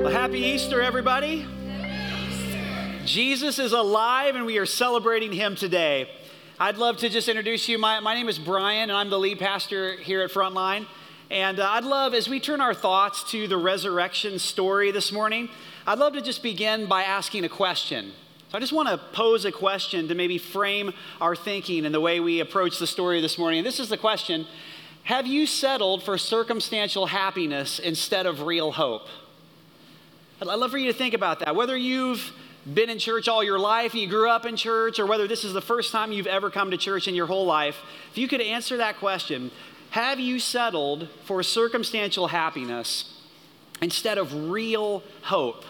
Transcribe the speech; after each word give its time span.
Well, 0.00 0.10
happy 0.10 0.38
Easter, 0.38 0.80
everybody. 0.80 1.46
Jesus 3.04 3.58
is 3.58 3.72
alive, 3.72 4.34
and 4.34 4.46
we 4.46 4.56
are 4.56 4.64
celebrating 4.64 5.30
him 5.30 5.56
today. 5.56 6.10
I'd 6.58 6.78
love 6.78 6.96
to 6.98 7.10
just 7.10 7.28
introduce 7.28 7.68
you. 7.68 7.76
My, 7.76 8.00
my 8.00 8.14
name 8.14 8.26
is 8.26 8.38
Brian, 8.38 8.88
and 8.88 8.92
I'm 8.92 9.10
the 9.10 9.18
lead 9.18 9.38
pastor 9.38 9.96
here 9.96 10.22
at 10.22 10.30
Frontline. 10.30 10.86
And 11.30 11.60
uh, 11.60 11.68
I'd 11.68 11.84
love, 11.84 12.14
as 12.14 12.30
we 12.30 12.40
turn 12.40 12.62
our 12.62 12.72
thoughts 12.72 13.30
to 13.32 13.46
the 13.46 13.58
resurrection 13.58 14.38
story 14.38 14.90
this 14.90 15.12
morning, 15.12 15.50
I'd 15.86 15.98
love 15.98 16.14
to 16.14 16.22
just 16.22 16.42
begin 16.42 16.86
by 16.86 17.02
asking 17.02 17.44
a 17.44 17.50
question. 17.50 18.12
So 18.48 18.56
I 18.56 18.60
just 18.60 18.72
want 18.72 18.88
to 18.88 18.96
pose 18.96 19.44
a 19.44 19.52
question 19.52 20.08
to 20.08 20.14
maybe 20.14 20.38
frame 20.38 20.94
our 21.20 21.36
thinking 21.36 21.84
and 21.84 21.94
the 21.94 22.00
way 22.00 22.20
we 22.20 22.40
approach 22.40 22.78
the 22.78 22.86
story 22.86 23.20
this 23.20 23.36
morning. 23.36 23.58
And 23.58 23.66
this 23.66 23.78
is 23.78 23.90
the 23.90 23.98
question 23.98 24.46
Have 25.04 25.26
you 25.26 25.44
settled 25.44 26.02
for 26.02 26.16
circumstantial 26.16 27.04
happiness 27.04 27.78
instead 27.78 28.24
of 28.24 28.40
real 28.40 28.72
hope? 28.72 29.06
I'd 30.42 30.46
love 30.46 30.70
for 30.70 30.78
you 30.78 30.90
to 30.90 30.96
think 30.96 31.12
about 31.12 31.40
that. 31.40 31.54
Whether 31.54 31.76
you've 31.76 32.32
been 32.72 32.88
in 32.88 32.98
church 32.98 33.28
all 33.28 33.44
your 33.44 33.58
life 33.58 33.92
and 33.92 34.00
you 34.00 34.08
grew 34.08 34.30
up 34.30 34.46
in 34.46 34.56
church, 34.56 34.98
or 34.98 35.04
whether 35.04 35.28
this 35.28 35.44
is 35.44 35.52
the 35.52 35.60
first 35.60 35.92
time 35.92 36.12
you've 36.12 36.26
ever 36.26 36.50
come 36.50 36.70
to 36.70 36.78
church 36.78 37.08
in 37.08 37.14
your 37.14 37.26
whole 37.26 37.44
life, 37.44 37.76
if 38.10 38.16
you 38.16 38.26
could 38.26 38.40
answer 38.40 38.78
that 38.78 38.98
question, 38.98 39.50
have 39.90 40.18
you 40.18 40.38
settled 40.38 41.08
for 41.24 41.42
circumstantial 41.42 42.28
happiness 42.28 43.20
instead 43.82 44.16
of 44.16 44.50
real 44.50 45.02
hope? 45.22 45.64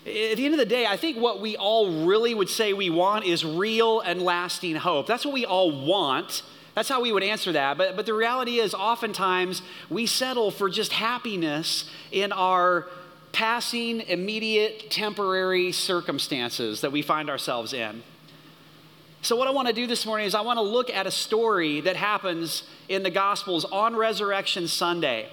At 0.00 0.36
the 0.36 0.44
end 0.44 0.54
of 0.54 0.58
the 0.58 0.66
day, 0.66 0.86
I 0.86 0.96
think 0.96 1.16
what 1.16 1.40
we 1.40 1.56
all 1.56 2.04
really 2.04 2.34
would 2.34 2.48
say 2.48 2.72
we 2.72 2.90
want 2.90 3.26
is 3.26 3.44
real 3.44 4.00
and 4.00 4.22
lasting 4.22 4.74
hope. 4.74 5.06
That's 5.06 5.24
what 5.24 5.34
we 5.34 5.44
all 5.44 5.86
want. 5.86 6.42
That's 6.74 6.88
how 6.88 7.00
we 7.00 7.12
would 7.12 7.22
answer 7.22 7.52
that. 7.52 7.78
But, 7.78 7.94
but 7.94 8.06
the 8.06 8.14
reality 8.14 8.58
is, 8.58 8.74
oftentimes, 8.74 9.62
we 9.88 10.06
settle 10.06 10.50
for 10.50 10.68
just 10.68 10.92
happiness 10.92 11.88
in 12.10 12.32
our 12.32 12.88
passing, 13.36 14.00
immediate, 14.00 14.90
temporary 14.90 15.70
circumstances 15.70 16.80
that 16.80 16.90
we 16.90 17.02
find 17.02 17.28
ourselves 17.28 17.74
in. 17.74 18.02
So, 19.20 19.36
what 19.36 19.46
I 19.46 19.50
want 19.50 19.68
to 19.68 19.74
do 19.74 19.86
this 19.86 20.06
morning 20.06 20.26
is 20.26 20.34
I 20.34 20.40
want 20.40 20.56
to 20.56 20.62
look 20.62 20.88
at 20.88 21.06
a 21.06 21.10
story 21.10 21.82
that 21.82 21.96
happens 21.96 22.62
in 22.88 23.02
the 23.02 23.10
Gospels 23.10 23.66
on 23.66 23.94
Resurrection 23.94 24.66
Sunday. 24.66 25.28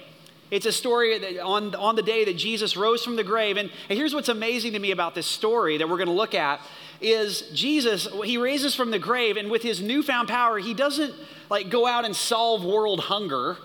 It's 0.50 0.66
a 0.66 0.72
story 0.72 1.40
on, 1.40 1.74
on 1.76 1.96
the 1.96 2.02
day 2.02 2.26
that 2.26 2.36
Jesus 2.36 2.76
rose 2.76 3.02
from 3.02 3.16
the 3.16 3.24
grave. 3.24 3.56
And, 3.56 3.70
and 3.88 3.98
here's 3.98 4.12
what's 4.12 4.28
amazing 4.28 4.74
to 4.74 4.78
me 4.78 4.90
about 4.90 5.14
this 5.14 5.26
story 5.26 5.78
that 5.78 5.88
we're 5.88 5.96
going 5.96 6.08
to 6.08 6.12
look 6.12 6.34
at 6.34 6.60
is 7.00 7.40
Jesus, 7.54 8.06
he 8.22 8.36
raises 8.36 8.74
from 8.74 8.90
the 8.90 8.98
grave, 8.98 9.38
and 9.38 9.50
with 9.50 9.62
his 9.62 9.80
newfound 9.80 10.28
power, 10.28 10.58
he 10.58 10.74
doesn't 10.74 11.14
like 11.48 11.70
go 11.70 11.86
out 11.86 12.04
and 12.04 12.14
solve 12.14 12.66
world 12.66 13.00
hunger 13.00 13.56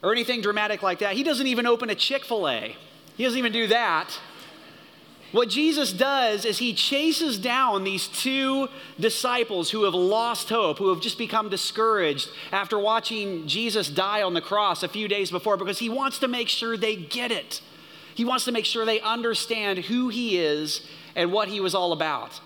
or 0.00 0.12
anything 0.12 0.42
dramatic 0.42 0.80
like 0.80 1.00
that. 1.00 1.14
He 1.14 1.24
doesn't 1.24 1.48
even 1.48 1.66
open 1.66 1.90
a 1.90 1.96
Chick 1.96 2.24
fil 2.24 2.48
A. 2.48 2.76
He 3.16 3.24
doesn't 3.24 3.38
even 3.38 3.52
do 3.52 3.66
that. 3.68 4.18
What 5.32 5.48
Jesus 5.48 5.92
does 5.92 6.44
is 6.44 6.58
he 6.58 6.74
chases 6.74 7.38
down 7.38 7.82
these 7.82 8.06
two 8.06 8.68
disciples 9.00 9.70
who 9.70 9.82
have 9.82 9.94
lost 9.94 10.48
hope, 10.48 10.78
who 10.78 10.90
have 10.90 11.00
just 11.00 11.18
become 11.18 11.48
discouraged 11.48 12.28
after 12.52 12.78
watching 12.78 13.48
Jesus 13.48 13.88
die 13.88 14.22
on 14.22 14.34
the 14.34 14.40
cross 14.40 14.84
a 14.84 14.88
few 14.88 15.08
days 15.08 15.32
before, 15.32 15.56
because 15.56 15.80
he 15.80 15.88
wants 15.88 16.20
to 16.20 16.28
make 16.28 16.48
sure 16.48 16.76
they 16.76 16.94
get 16.94 17.32
it. 17.32 17.60
He 18.14 18.24
wants 18.24 18.44
to 18.44 18.52
make 18.52 18.64
sure 18.64 18.86
they 18.86 19.00
understand 19.00 19.80
who 19.80 20.08
he 20.08 20.38
is 20.38 20.86
and 21.16 21.32
what 21.32 21.48
he 21.48 21.58
was 21.58 21.74
all 21.74 21.90
about. 21.90 22.40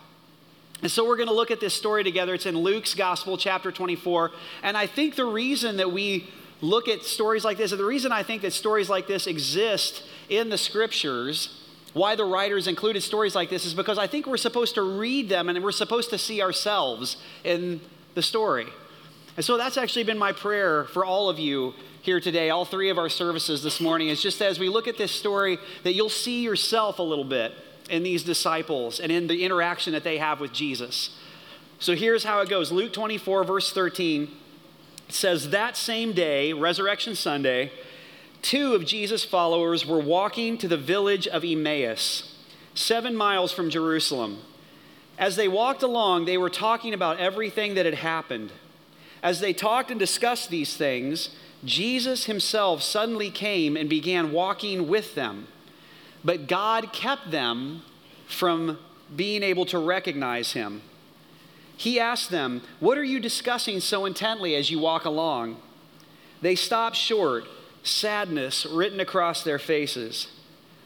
And 0.80 0.91
so 0.91 1.06
we're 1.06 1.16
going 1.16 1.28
to 1.28 1.34
look 1.34 1.50
at 1.50 1.60
this 1.60 1.75
story 1.75 2.05
together. 2.05 2.32
It's 2.32 2.47
in 2.47 2.56
Luke's 2.56 2.94
Gospel, 2.94 3.36
chapter 3.36 3.70
24. 3.70 4.30
And 4.62 4.78
I 4.78 4.86
think 4.86 5.14
the 5.14 5.27
reason 5.27 5.77
that 5.77 5.92
we 5.92 6.30
look 6.61 6.89
at 6.89 7.03
stories 7.03 7.45
like 7.45 7.56
this, 7.59 7.73
and 7.73 7.81
the 7.81 7.84
reason 7.84 8.12
I 8.12 8.23
think 8.23 8.42
that 8.42 8.53
stories 8.53 8.91
like 8.91 9.06
this 9.06 9.27
exist 9.27 10.03
in 10.28 10.51
the 10.51 10.59
scriptures, 10.59 11.65
why 11.92 12.17
the 12.17 12.25
writers 12.25 12.67
included 12.67 13.03
stories 13.03 13.34
like 13.34 13.50
this 13.50 13.65
is 13.65 13.75
because 13.75 13.98
I 13.98 14.06
think 14.06 14.27
we're 14.27 14.37
supposed 14.37 14.75
to 14.75 14.83
read 14.83 15.28
them 15.28 15.48
and 15.48 15.62
we're 15.62 15.73
supposed 15.73 16.11
to 16.11 16.19
see 16.19 16.42
ourselves 16.42 17.17
in 17.45 17.81
the 18.15 18.23
story. 18.23 18.66
And 19.37 19.44
so 19.44 19.56
that's 19.56 19.77
actually 19.77 20.05
been 20.05 20.19
my 20.19 20.32
prayer 20.32 20.84
for 20.84 21.05
all 21.05 21.28
of 21.28 21.38
you 21.38 21.75
here 22.03 22.21
today, 22.21 22.50
all 22.50 22.65
three 22.65 22.91
of 22.91 22.99
our 22.99 23.09
services 23.09 23.62
this 23.62 23.81
morning, 23.81 24.09
is 24.09 24.22
just 24.22 24.41
as 24.43 24.59
we 24.59 24.69
look 24.69 24.88
at 24.88 24.99
this 24.99 25.12
story, 25.12 25.59
that 25.84 25.93
you'll 25.93 26.09
see 26.09 26.43
yourself 26.43 26.99
a 26.99 27.03
little 27.03 27.25
bit 27.25 27.53
in 27.91 28.03
these 28.03 28.22
disciples 28.22 29.00
and 29.00 29.12
in 29.12 29.27
the 29.27 29.44
interaction 29.44 29.93
that 29.93 30.05
they 30.05 30.19
have 30.19 30.41
with 30.41 30.53
Jesus. 30.53 31.16
So 31.78 31.94
here's 31.94 32.25
how 32.25 32.41
it 32.41 32.49
goes 32.49 32.72
Luke 32.72 32.93
24, 32.93 33.44
verse 33.44 33.72
13 33.72 34.28
says, 35.08 35.50
That 35.50 35.76
same 35.76 36.12
day, 36.12 36.52
Resurrection 36.52 37.14
Sunday, 37.14 37.72
two 38.42 38.74
of 38.74 38.84
Jesus' 38.84 39.24
followers 39.24 39.86
were 39.86 40.00
walking 40.00 40.58
to 40.58 40.69
the 40.69 40.76
village 40.76 41.26
of 41.26 41.44
Emmaus, 41.44 42.36
seven 42.74 43.14
miles 43.14 43.52
from 43.52 43.70
Jerusalem. 43.70 44.38
As 45.19 45.36
they 45.36 45.48
walked 45.48 45.82
along, 45.82 46.24
they 46.24 46.38
were 46.38 46.50
talking 46.50 46.94
about 46.94 47.19
everything 47.19 47.74
that 47.74 47.84
had 47.84 47.96
happened. 47.96 48.52
As 49.22 49.41
they 49.41 49.52
talked 49.52 49.91
and 49.91 49.98
discussed 49.98 50.48
these 50.48 50.76
things, 50.76 51.30
Jesus 51.64 52.26
himself 52.26 52.82
suddenly 52.82 53.30
came 53.30 53.76
and 53.76 53.90
began 53.90 54.30
walking 54.30 54.86
with 54.86 55.16
them. 55.16 55.48
But 56.25 56.46
God 56.46 56.92
kept 56.92 57.32
them 57.32 57.82
from 58.28 58.78
being 59.14 59.42
able 59.42 59.66
to 59.66 59.78
recognize 59.78 60.52
him. 60.52 60.82
He 61.78 62.00
asked 62.00 62.31
them, 62.31 62.62
What 62.81 62.99
are 62.99 63.05
you 63.05 63.21
discussing 63.21 63.78
so 63.78 64.05
intently 64.05 64.56
as 64.56 64.69
you 64.71 64.81
walk 64.81 65.05
along? 65.05 65.56
They 66.43 66.56
stopped 66.56 66.97
short 66.97 67.44
sadness 67.84 68.66
written 68.66 68.99
across 68.99 69.43
their 69.44 69.61
faces. 69.61 70.27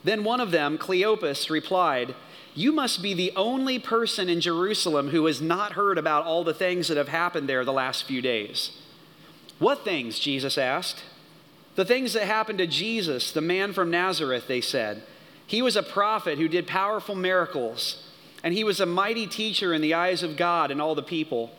Then 0.05 0.23
one 0.23 0.39
of 0.39 0.51
them, 0.51 0.77
Cleopas, 0.77 1.49
replied, 1.49 2.15
You 2.55 2.73
must 2.73 3.03
be 3.03 3.15
the 3.15 3.33
only 3.35 3.79
person 3.79 4.29
in 4.29 4.43
Jerusalem 4.43 5.09
who 5.09 5.25
has 5.25 5.41
not 5.41 5.73
heard 5.73 5.97
about 5.97 6.27
all 6.27 6.45
the 6.45 6.53
things 6.53 6.89
that 6.89 6.99
have 6.99 7.09
happened 7.09 7.49
there 7.49 7.65
the 7.65 7.73
last 7.73 8.05
few 8.05 8.21
days. 8.21 8.73
What 9.59 9.85
things? 9.85 10.19
Jesus 10.19 10.59
asked. 10.59 11.05
The 11.75 11.87
things 11.87 12.13
that 12.13 12.27
happened 12.27 12.59
to 12.59 12.67
Jesus, 12.67 13.33
the 13.33 13.41
man 13.41 13.73
from 13.73 13.91
Nazareth, 13.91 14.47
they 14.47 14.61
said. 14.61 15.05
He 15.47 15.63
was 15.63 15.75
a 15.75 15.83
prophet 15.83 16.39
who 16.39 16.49
did 16.49 16.67
powerful 16.67 17.15
miracles, 17.15 18.07
and 18.43 18.55
he 18.55 18.65
was 18.65 18.81
a 18.81 18.87
mighty 18.87 19.27
teacher 19.27 19.73
in 19.73 19.83
the 19.83 19.95
eyes 19.95 20.23
of 20.23 20.37
God 20.37 20.71
and 20.71 20.81
all 20.81 20.95
the 20.95 21.03
people. 21.03 21.51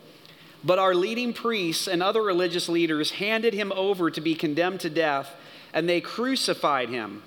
But 0.62 0.78
our 0.78 0.94
leading 0.94 1.32
priests 1.32 1.86
and 1.86 2.02
other 2.02 2.22
religious 2.22 2.68
leaders 2.68 3.12
handed 3.12 3.54
him 3.54 3.72
over 3.72 4.10
to 4.10 4.20
be 4.20 4.34
condemned 4.34 4.80
to 4.80 4.90
death, 4.90 5.34
and 5.72 5.88
they 5.88 6.00
crucified 6.00 6.88
him. 6.88 7.22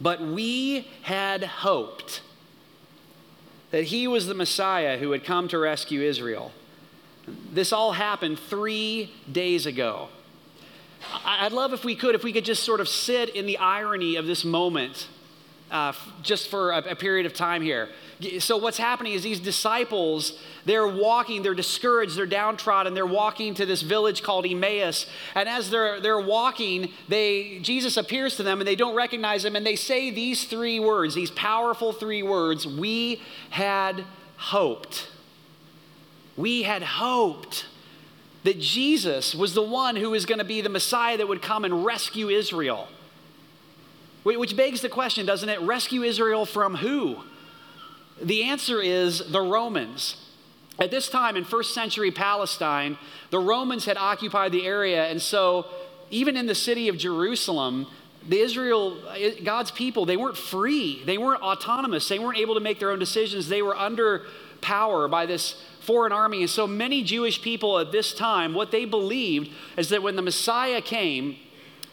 But 0.00 0.20
we 0.20 0.88
had 1.02 1.44
hoped 1.44 2.22
that 3.70 3.84
he 3.84 4.08
was 4.08 4.26
the 4.26 4.34
Messiah 4.34 4.98
who 4.98 5.10
had 5.12 5.24
come 5.24 5.48
to 5.48 5.58
rescue 5.58 6.02
Israel. 6.02 6.52
This 7.52 7.72
all 7.72 7.92
happened 7.92 8.38
three 8.38 9.12
days 9.30 9.66
ago. 9.66 10.08
I'd 11.24 11.52
love 11.52 11.72
if 11.72 11.84
we 11.84 11.94
could, 11.94 12.14
if 12.14 12.24
we 12.24 12.32
could 12.32 12.44
just 12.44 12.64
sort 12.64 12.80
of 12.80 12.88
sit 12.88 13.30
in 13.30 13.46
the 13.46 13.58
irony 13.58 14.16
of 14.16 14.26
this 14.26 14.44
moment 14.44 15.08
uh, 15.70 15.92
just 16.22 16.48
for 16.48 16.70
a, 16.70 16.92
a 16.92 16.96
period 16.96 17.26
of 17.26 17.34
time 17.34 17.62
here. 17.62 17.88
So, 18.40 18.56
what's 18.56 18.78
happening 18.78 19.12
is 19.12 19.22
these 19.22 19.38
disciples, 19.38 20.38
they're 20.64 20.88
walking, 20.88 21.42
they're 21.42 21.54
discouraged, 21.54 22.16
they're 22.16 22.26
downtrodden, 22.26 22.94
they're 22.94 23.06
walking 23.06 23.54
to 23.54 23.64
this 23.64 23.82
village 23.82 24.24
called 24.24 24.44
Emmaus. 24.44 25.06
And 25.36 25.48
as 25.48 25.70
they're, 25.70 26.00
they're 26.00 26.20
walking, 26.20 26.90
they, 27.08 27.60
Jesus 27.62 27.96
appears 27.96 28.36
to 28.36 28.42
them 28.42 28.60
and 28.60 28.66
they 28.66 28.74
don't 28.74 28.96
recognize 28.96 29.44
him. 29.44 29.54
And 29.54 29.64
they 29.64 29.76
say 29.76 30.10
these 30.10 30.44
three 30.44 30.80
words, 30.80 31.14
these 31.14 31.30
powerful 31.30 31.92
three 31.92 32.24
words 32.24 32.66
We 32.66 33.22
had 33.50 34.04
hoped. 34.36 35.08
We 36.36 36.62
had 36.62 36.82
hoped 36.82 37.66
that 38.42 38.58
Jesus 38.58 39.34
was 39.34 39.54
the 39.54 39.62
one 39.62 39.94
who 39.94 40.10
was 40.10 40.26
going 40.26 40.38
to 40.38 40.44
be 40.44 40.60
the 40.60 40.68
Messiah 40.68 41.16
that 41.18 41.28
would 41.28 41.42
come 41.42 41.64
and 41.64 41.84
rescue 41.84 42.30
Israel. 42.30 42.88
Which 44.24 44.56
begs 44.56 44.80
the 44.80 44.88
question, 44.88 45.24
doesn't 45.24 45.48
it? 45.48 45.60
Rescue 45.60 46.02
Israel 46.02 46.44
from 46.44 46.76
who? 46.76 47.18
The 48.22 48.44
answer 48.44 48.80
is 48.80 49.30
the 49.30 49.40
Romans. 49.40 50.16
At 50.78 50.90
this 50.90 51.08
time 51.08 51.36
in 51.36 51.44
first 51.44 51.74
century 51.74 52.10
Palestine, 52.10 52.98
the 53.30 53.38
Romans 53.38 53.84
had 53.84 53.96
occupied 53.96 54.52
the 54.52 54.66
area, 54.66 55.06
and 55.06 55.20
so 55.20 55.66
even 56.10 56.36
in 56.36 56.46
the 56.46 56.54
city 56.54 56.88
of 56.88 56.96
Jerusalem, 56.96 57.86
the 58.26 58.40
Israel, 58.40 58.98
God's 59.44 59.70
people, 59.70 60.04
they 60.04 60.16
weren't 60.16 60.36
free. 60.36 61.02
They 61.04 61.18
weren't 61.18 61.42
autonomous. 61.42 62.08
They 62.08 62.18
weren't 62.18 62.38
able 62.38 62.54
to 62.54 62.60
make 62.60 62.78
their 62.78 62.90
own 62.90 62.98
decisions. 62.98 63.48
They 63.48 63.62
were 63.62 63.76
under 63.76 64.26
power 64.60 65.08
by 65.08 65.26
this 65.26 65.62
foreign 65.80 66.12
army. 66.12 66.40
And 66.40 66.50
so 66.50 66.66
many 66.66 67.02
Jewish 67.02 67.40
people 67.40 67.78
at 67.78 67.92
this 67.92 68.12
time, 68.12 68.54
what 68.54 68.70
they 68.70 68.84
believed 68.84 69.50
is 69.76 69.88
that 69.90 70.02
when 70.02 70.16
the 70.16 70.22
Messiah 70.22 70.82
came, 70.82 71.36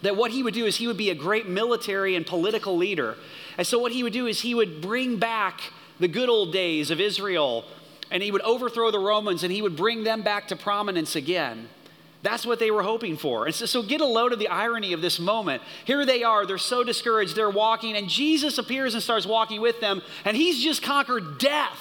that 0.01 0.15
what 0.15 0.31
he 0.31 0.43
would 0.43 0.53
do 0.53 0.65
is 0.65 0.77
he 0.77 0.87
would 0.87 0.97
be 0.97 1.09
a 1.09 1.15
great 1.15 1.47
military 1.47 2.15
and 2.15 2.25
political 2.25 2.75
leader. 2.75 3.15
And 3.57 3.65
so 3.65 3.79
what 3.79 3.91
he 3.91 4.03
would 4.03 4.13
do 4.13 4.27
is 4.27 4.41
he 4.41 4.53
would 4.53 4.81
bring 4.81 5.17
back 5.17 5.61
the 5.99 6.07
good 6.07 6.29
old 6.29 6.51
days 6.51 6.91
of 6.91 6.99
Israel, 6.99 7.65
and 8.11 8.21
he 8.21 8.31
would 8.31 8.41
overthrow 8.41 8.91
the 8.91 8.99
Romans 8.99 9.43
and 9.43 9.51
he 9.51 9.61
would 9.61 9.75
bring 9.75 10.03
them 10.03 10.21
back 10.21 10.47
to 10.49 10.55
prominence 10.55 11.15
again. 11.15 11.69
That's 12.21 12.45
what 12.45 12.57
they 12.57 12.71
were 12.71 12.81
hoping 12.81 13.17
for. 13.17 13.45
And 13.45 13.53
so, 13.53 13.67
so, 13.67 13.83
get 13.83 14.01
a 14.01 14.05
load 14.05 14.33
of 14.33 14.39
the 14.39 14.47
irony 14.47 14.93
of 14.93 15.01
this 15.01 15.19
moment. 15.19 15.61
Here 15.85 16.05
they 16.07 16.23
are, 16.23 16.45
they're 16.45 16.57
so 16.57 16.83
discouraged, 16.83 17.35
they're 17.35 17.51
walking, 17.51 17.95
and 17.95 18.09
Jesus 18.09 18.57
appears 18.57 18.95
and 18.95 19.03
starts 19.03 19.27
walking 19.27 19.61
with 19.61 19.79
them, 19.79 20.01
and 20.23 20.35
he's 20.35 20.63
just 20.63 20.81
conquered 20.81 21.37
death. 21.37 21.79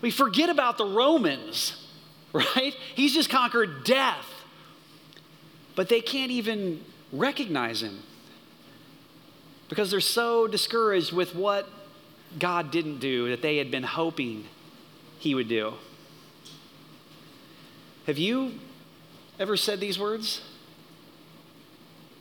We 0.00 0.10
forget 0.10 0.48
about 0.48 0.78
the 0.78 0.86
Romans, 0.86 1.86
right? 2.32 2.74
He's 2.94 3.12
just 3.12 3.28
conquered 3.28 3.84
death. 3.84 4.26
But 5.76 5.90
they 5.90 6.00
can't 6.00 6.30
even 6.30 6.82
recognize 7.12 7.82
him 7.82 8.02
because 9.68 9.90
they're 9.90 10.00
so 10.00 10.46
discouraged 10.46 11.12
with 11.12 11.34
what 11.34 11.68
God 12.38 12.70
didn't 12.70 12.98
do 12.98 13.28
that 13.30 13.42
they 13.42 13.56
had 13.56 13.70
been 13.70 13.82
hoping 13.82 14.44
he 15.18 15.34
would 15.34 15.48
do. 15.48 15.74
Have 18.06 18.18
you 18.18 18.52
ever 19.38 19.56
said 19.56 19.80
these 19.80 19.98
words? 19.98 20.40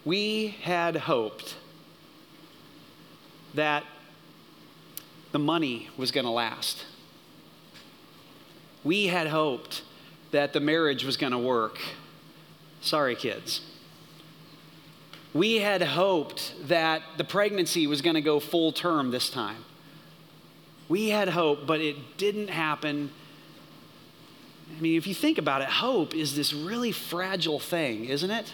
We 0.05 0.55
had 0.61 0.95
hoped 0.95 1.55
that 3.53 3.83
the 5.31 5.39
money 5.39 5.89
was 5.97 6.11
going 6.11 6.25
to 6.25 6.31
last. 6.31 6.85
We 8.83 9.07
had 9.07 9.27
hoped 9.27 9.83
that 10.31 10.53
the 10.53 10.59
marriage 10.59 11.03
was 11.03 11.17
going 11.17 11.31
to 11.31 11.39
work. 11.39 11.79
Sorry, 12.81 13.15
kids. 13.15 13.61
We 15.33 15.55
had 15.55 15.81
hoped 15.81 16.53
that 16.67 17.03
the 17.17 17.23
pregnancy 17.23 17.85
was 17.87 18.01
going 18.01 18.15
to 18.15 18.21
go 18.21 18.39
full 18.39 18.71
term 18.71 19.11
this 19.11 19.29
time. 19.29 19.65
We 20.89 21.09
had 21.09 21.29
hope, 21.29 21.65
but 21.65 21.79
it 21.79 22.17
didn't 22.17 22.49
happen. 22.49 23.11
I 24.75 24.81
mean, 24.81 24.97
if 24.97 25.07
you 25.07 25.13
think 25.13 25.37
about 25.37 25.61
it, 25.61 25.69
hope 25.69 26.15
is 26.15 26.35
this 26.35 26.51
really 26.51 26.91
fragile 26.91 27.59
thing, 27.59 28.05
isn't 28.05 28.31
it? 28.31 28.53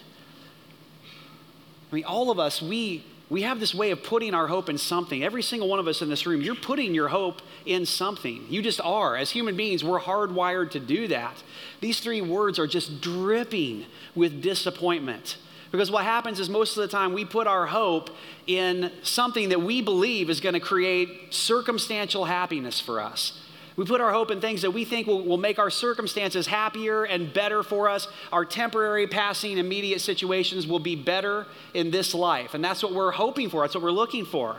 I 1.91 1.95
mean, 1.95 2.03
all 2.03 2.29
of 2.29 2.39
us, 2.39 2.61
we, 2.61 3.05
we 3.29 3.43
have 3.43 3.59
this 3.59 3.73
way 3.73 3.91
of 3.91 4.03
putting 4.03 4.33
our 4.33 4.47
hope 4.47 4.69
in 4.69 4.77
something. 4.77 5.23
Every 5.23 5.41
single 5.41 5.69
one 5.69 5.79
of 5.79 5.87
us 5.87 6.01
in 6.01 6.09
this 6.09 6.25
room, 6.25 6.41
you're 6.41 6.55
putting 6.55 6.93
your 6.93 7.07
hope 7.07 7.41
in 7.65 7.85
something. 7.85 8.45
You 8.49 8.61
just 8.61 8.81
are. 8.81 9.15
As 9.15 9.31
human 9.31 9.55
beings, 9.55 9.83
we're 9.83 9.99
hardwired 9.99 10.71
to 10.71 10.79
do 10.79 11.07
that. 11.07 11.41
These 11.79 12.01
three 12.01 12.21
words 12.21 12.59
are 12.59 12.67
just 12.67 13.01
dripping 13.01 13.85
with 14.13 14.41
disappointment. 14.41 15.37
Because 15.75 15.91
what 15.91 16.05
happens 16.05 16.39
is 16.39 16.49
most 16.49 16.77
of 16.77 16.83
the 16.83 16.87
time 16.87 17.11
we 17.11 17.25
put 17.25 17.47
our 17.47 17.65
hope 17.65 18.09
in 18.47 18.93
something 19.03 19.49
that 19.49 19.61
we 19.61 19.81
believe 19.81 20.29
is 20.29 20.39
going 20.39 20.53
to 20.53 20.61
create 20.61 21.33
circumstantial 21.33 22.23
happiness 22.23 22.79
for 22.79 23.01
us. 23.01 23.41
We 23.75 23.83
put 23.83 23.99
our 23.99 24.13
hope 24.13 24.31
in 24.31 24.39
things 24.39 24.61
that 24.61 24.71
we 24.71 24.85
think 24.85 25.05
will, 25.05 25.25
will, 25.25 25.35
make 25.35 25.59
our 25.59 25.69
circumstances 25.69 26.47
happier 26.47 27.03
and 27.03 27.33
better 27.33 27.61
for 27.61 27.89
us. 27.89 28.07
Our 28.31 28.45
temporary, 28.45 29.05
passing, 29.05 29.57
immediate 29.57 29.99
situations 29.99 30.65
will 30.65 30.79
be 30.79 30.95
better 30.95 31.45
in 31.73 31.91
this 31.91 32.13
life. 32.13 32.53
And 32.53 32.63
that's 32.63 32.81
what 32.81 32.93
we're 32.93 33.11
hoping 33.11 33.49
for, 33.49 33.63
that's 33.63 33.75
what 33.75 33.83
we're 33.83 33.91
looking 33.91 34.23
for. 34.23 34.55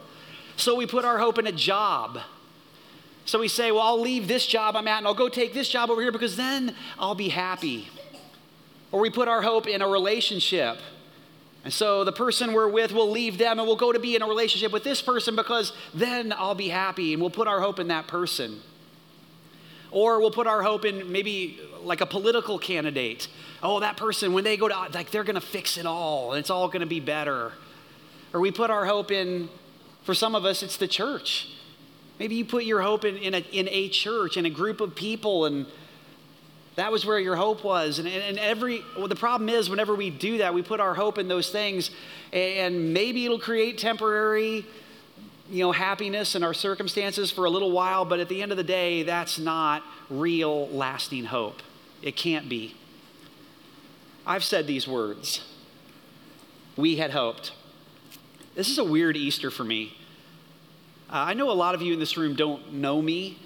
So 0.58 0.74
we 0.74 0.84
put 0.84 1.06
our 1.06 1.16
hope 1.16 1.38
in 1.38 1.46
a 1.46 1.52
job. 1.52 2.18
So 3.24 3.38
we 3.38 3.48
say, 3.48 3.72
well, 3.72 3.80
I'll 3.80 4.00
leave 4.02 4.28
this 4.28 4.46
job 4.46 4.76
I'm 4.76 4.86
at 4.86 4.98
and 4.98 5.06
I'll 5.06 5.14
go 5.14 5.30
take 5.30 5.54
this 5.54 5.70
job 5.70 5.88
over 5.88 6.02
here 6.02 6.12
because 6.12 6.36
then 6.36 6.74
I'll 6.98 7.14
be 7.14 7.30
happy. 7.30 7.88
Or 8.92 9.00
we 9.00 9.08
put 9.08 9.28
our 9.28 9.40
hope 9.40 9.66
in 9.66 9.80
a 9.80 9.88
relationship. 9.88 10.76
And 11.66 11.72
so 11.72 12.04
the 12.04 12.12
person 12.12 12.52
we're 12.52 12.68
with 12.68 12.92
will 12.92 13.10
leave 13.10 13.38
them 13.38 13.58
and 13.58 13.66
we'll 13.66 13.74
go 13.74 13.90
to 13.90 13.98
be 13.98 14.14
in 14.14 14.22
a 14.22 14.28
relationship 14.28 14.70
with 14.70 14.84
this 14.84 15.02
person 15.02 15.34
because 15.34 15.72
then 15.92 16.32
I'll 16.32 16.54
be 16.54 16.68
happy 16.68 17.12
and 17.12 17.20
we'll 17.20 17.28
put 17.28 17.48
our 17.48 17.60
hope 17.60 17.80
in 17.80 17.88
that 17.88 18.06
person. 18.06 18.60
Or 19.90 20.20
we'll 20.20 20.30
put 20.30 20.46
our 20.46 20.62
hope 20.62 20.84
in 20.84 21.10
maybe 21.10 21.58
like 21.82 22.00
a 22.00 22.06
political 22.06 22.56
candidate. 22.56 23.26
Oh, 23.64 23.80
that 23.80 23.96
person, 23.96 24.32
when 24.32 24.44
they 24.44 24.56
go 24.56 24.68
to, 24.68 24.90
like, 24.94 25.10
they're 25.10 25.24
going 25.24 25.34
to 25.34 25.40
fix 25.40 25.76
it 25.76 25.86
all 25.86 26.34
and 26.34 26.38
it's 26.38 26.50
all 26.50 26.68
going 26.68 26.82
to 26.82 26.86
be 26.86 27.00
better. 27.00 27.50
Or 28.32 28.38
we 28.38 28.52
put 28.52 28.70
our 28.70 28.86
hope 28.86 29.10
in, 29.10 29.48
for 30.04 30.14
some 30.14 30.36
of 30.36 30.44
us, 30.44 30.62
it's 30.62 30.76
the 30.76 30.86
church. 30.86 31.48
Maybe 32.20 32.36
you 32.36 32.44
put 32.44 32.62
your 32.62 32.82
hope 32.82 33.04
in, 33.04 33.16
in, 33.16 33.34
a, 33.34 33.44
in 33.50 33.68
a 33.72 33.88
church, 33.88 34.36
in 34.36 34.46
a 34.46 34.50
group 34.50 34.80
of 34.80 34.94
people, 34.94 35.46
and 35.46 35.66
that 36.76 36.92
was 36.92 37.04
where 37.04 37.18
your 37.18 37.36
hope 37.36 37.64
was. 37.64 37.98
And, 37.98 38.06
and 38.06 38.38
every, 38.38 38.82
well, 38.96 39.08
the 39.08 39.16
problem 39.16 39.48
is, 39.48 39.68
whenever 39.68 39.94
we 39.94 40.10
do 40.10 40.38
that, 40.38 40.54
we 40.54 40.62
put 40.62 40.78
our 40.78 40.94
hope 40.94 41.18
in 41.18 41.26
those 41.26 41.50
things, 41.50 41.90
and 42.32 42.92
maybe 42.92 43.24
it'll 43.24 43.38
create 43.38 43.78
temporary, 43.78 44.66
you 45.50 45.60
know, 45.60 45.72
happiness 45.72 46.34
in 46.34 46.42
our 46.42 46.54
circumstances 46.54 47.30
for 47.30 47.46
a 47.46 47.50
little 47.50 47.70
while, 47.70 48.04
but 48.04 48.20
at 48.20 48.28
the 48.28 48.42
end 48.42 48.52
of 48.52 48.58
the 48.58 48.64
day, 48.64 49.02
that's 49.02 49.38
not 49.38 49.82
real, 50.10 50.68
lasting 50.68 51.24
hope. 51.24 51.62
It 52.02 52.14
can't 52.14 52.48
be. 52.48 52.74
I've 54.26 54.44
said 54.44 54.66
these 54.66 54.86
words. 54.86 55.44
We 56.76 56.96
had 56.96 57.12
hoped. 57.12 57.52
This 58.54 58.68
is 58.68 58.76
a 58.76 58.84
weird 58.84 59.16
Easter 59.16 59.50
for 59.50 59.64
me. 59.64 59.96
Uh, 61.08 61.24
I 61.28 61.34
know 61.34 61.50
a 61.50 61.52
lot 61.52 61.74
of 61.74 61.80
you 61.80 61.94
in 61.94 62.00
this 62.00 62.16
room 62.16 62.34
don't 62.34 62.74
know 62.74 63.00
me. 63.00 63.38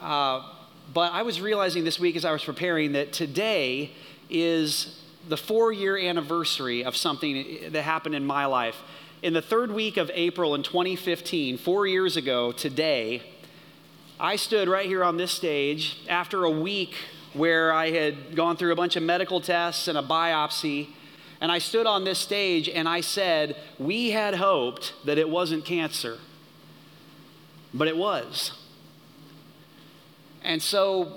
Uh, 0.00 0.42
but 0.92 1.12
I 1.12 1.22
was 1.22 1.40
realizing 1.40 1.84
this 1.84 2.00
week 2.00 2.16
as 2.16 2.24
I 2.24 2.32
was 2.32 2.42
preparing 2.42 2.92
that 2.92 3.12
today 3.12 3.92
is 4.28 5.00
the 5.28 5.36
four 5.36 5.72
year 5.72 5.96
anniversary 5.96 6.84
of 6.84 6.96
something 6.96 7.72
that 7.72 7.82
happened 7.82 8.14
in 8.14 8.24
my 8.24 8.46
life. 8.46 8.76
In 9.22 9.32
the 9.32 9.42
third 9.42 9.70
week 9.70 9.96
of 9.96 10.10
April 10.14 10.54
in 10.54 10.62
2015, 10.62 11.58
four 11.58 11.86
years 11.86 12.16
ago 12.16 12.52
today, 12.52 13.22
I 14.18 14.36
stood 14.36 14.68
right 14.68 14.86
here 14.86 15.04
on 15.04 15.16
this 15.16 15.30
stage 15.30 15.98
after 16.08 16.44
a 16.44 16.50
week 16.50 16.94
where 17.34 17.72
I 17.72 17.90
had 17.90 18.34
gone 18.34 18.56
through 18.56 18.72
a 18.72 18.76
bunch 18.76 18.96
of 18.96 19.02
medical 19.02 19.40
tests 19.40 19.88
and 19.88 19.96
a 19.96 20.02
biopsy. 20.02 20.88
And 21.40 21.52
I 21.52 21.58
stood 21.58 21.86
on 21.86 22.04
this 22.04 22.18
stage 22.18 22.68
and 22.68 22.88
I 22.88 23.00
said, 23.00 23.56
We 23.78 24.10
had 24.10 24.34
hoped 24.34 24.94
that 25.04 25.18
it 25.18 25.28
wasn't 25.28 25.64
cancer, 25.64 26.18
but 27.72 27.86
it 27.86 27.96
was. 27.96 28.59
And 30.42 30.62
so 30.62 31.12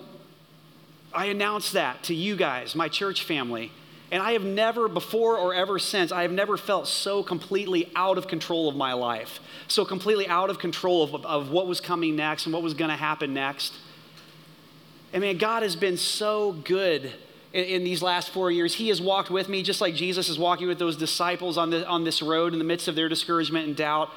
I 1.13 1.25
announced 1.27 1.73
that 1.73 2.03
to 2.03 2.15
you 2.15 2.35
guys, 2.35 2.75
my 2.75 2.89
church 2.89 3.23
family. 3.23 3.71
And 4.11 4.21
I 4.21 4.33
have 4.33 4.43
never, 4.43 4.87
before 4.87 5.37
or 5.37 5.55
ever 5.55 5.79
since, 5.79 6.11
I 6.11 6.21
have 6.21 6.31
never 6.31 6.55
felt 6.55 6.87
so 6.87 7.23
completely 7.23 7.91
out 7.95 8.17
of 8.17 8.27
control 8.27 8.69
of 8.69 8.75
my 8.75 8.93
life, 8.93 9.39
so 9.67 9.85
completely 9.85 10.27
out 10.27 10.51
of 10.51 10.59
control 10.59 11.03
of, 11.03 11.25
of 11.25 11.49
what 11.49 11.65
was 11.65 11.81
coming 11.81 12.15
next 12.15 12.45
and 12.45 12.53
what 12.53 12.61
was 12.61 12.75
going 12.75 12.91
to 12.91 12.95
happen 12.95 13.33
next. 13.33 13.73
I 15.13 15.19
mean, 15.19 15.37
God 15.37 15.63
has 15.63 15.75
been 15.75 15.97
so 15.97 16.51
good 16.51 17.11
in, 17.53 17.63
in, 17.63 17.83
these 17.83 18.01
last 18.01 18.29
four 18.29 18.51
years. 18.51 18.75
He 18.75 18.89
has 18.89 19.01
walked 19.01 19.31
with 19.31 19.49
me 19.49 19.63
just 19.63 19.81
like 19.81 19.95
Jesus 19.95 20.29
is 20.29 20.37
walking 20.37 20.67
with 20.67 20.79
those 20.79 20.95
disciples 20.95 21.57
on, 21.57 21.69
the, 21.69 21.87
on 21.87 22.03
this 22.03 22.21
road 22.21 22.53
in 22.53 22.59
the 22.59 22.65
midst 22.65 22.87
of 22.87 22.95
their 22.95 23.09
discouragement 23.09 23.67
and 23.67 23.75
doubt. 23.75 24.09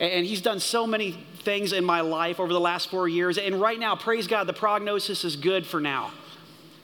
And 0.00 0.24
he's 0.24 0.40
done 0.40 0.60
so 0.60 0.86
many 0.86 1.12
things 1.42 1.74
in 1.74 1.84
my 1.84 2.00
life 2.00 2.40
over 2.40 2.52
the 2.52 2.60
last 2.60 2.88
four 2.88 3.06
years. 3.06 3.36
And 3.36 3.60
right 3.60 3.78
now, 3.78 3.94
praise 3.94 4.26
God, 4.26 4.46
the 4.46 4.54
prognosis 4.54 5.24
is 5.24 5.36
good 5.36 5.66
for 5.66 5.78
now. 5.78 6.10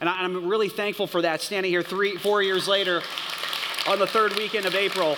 And 0.00 0.08
I'm 0.08 0.46
really 0.46 0.68
thankful 0.68 1.06
for 1.06 1.22
that, 1.22 1.40
standing 1.40 1.72
here 1.72 1.82
three, 1.82 2.16
four 2.16 2.42
years 2.42 2.68
later 2.68 3.02
on 3.88 3.98
the 3.98 4.06
third 4.06 4.36
weekend 4.36 4.66
of 4.66 4.74
April. 4.74 5.16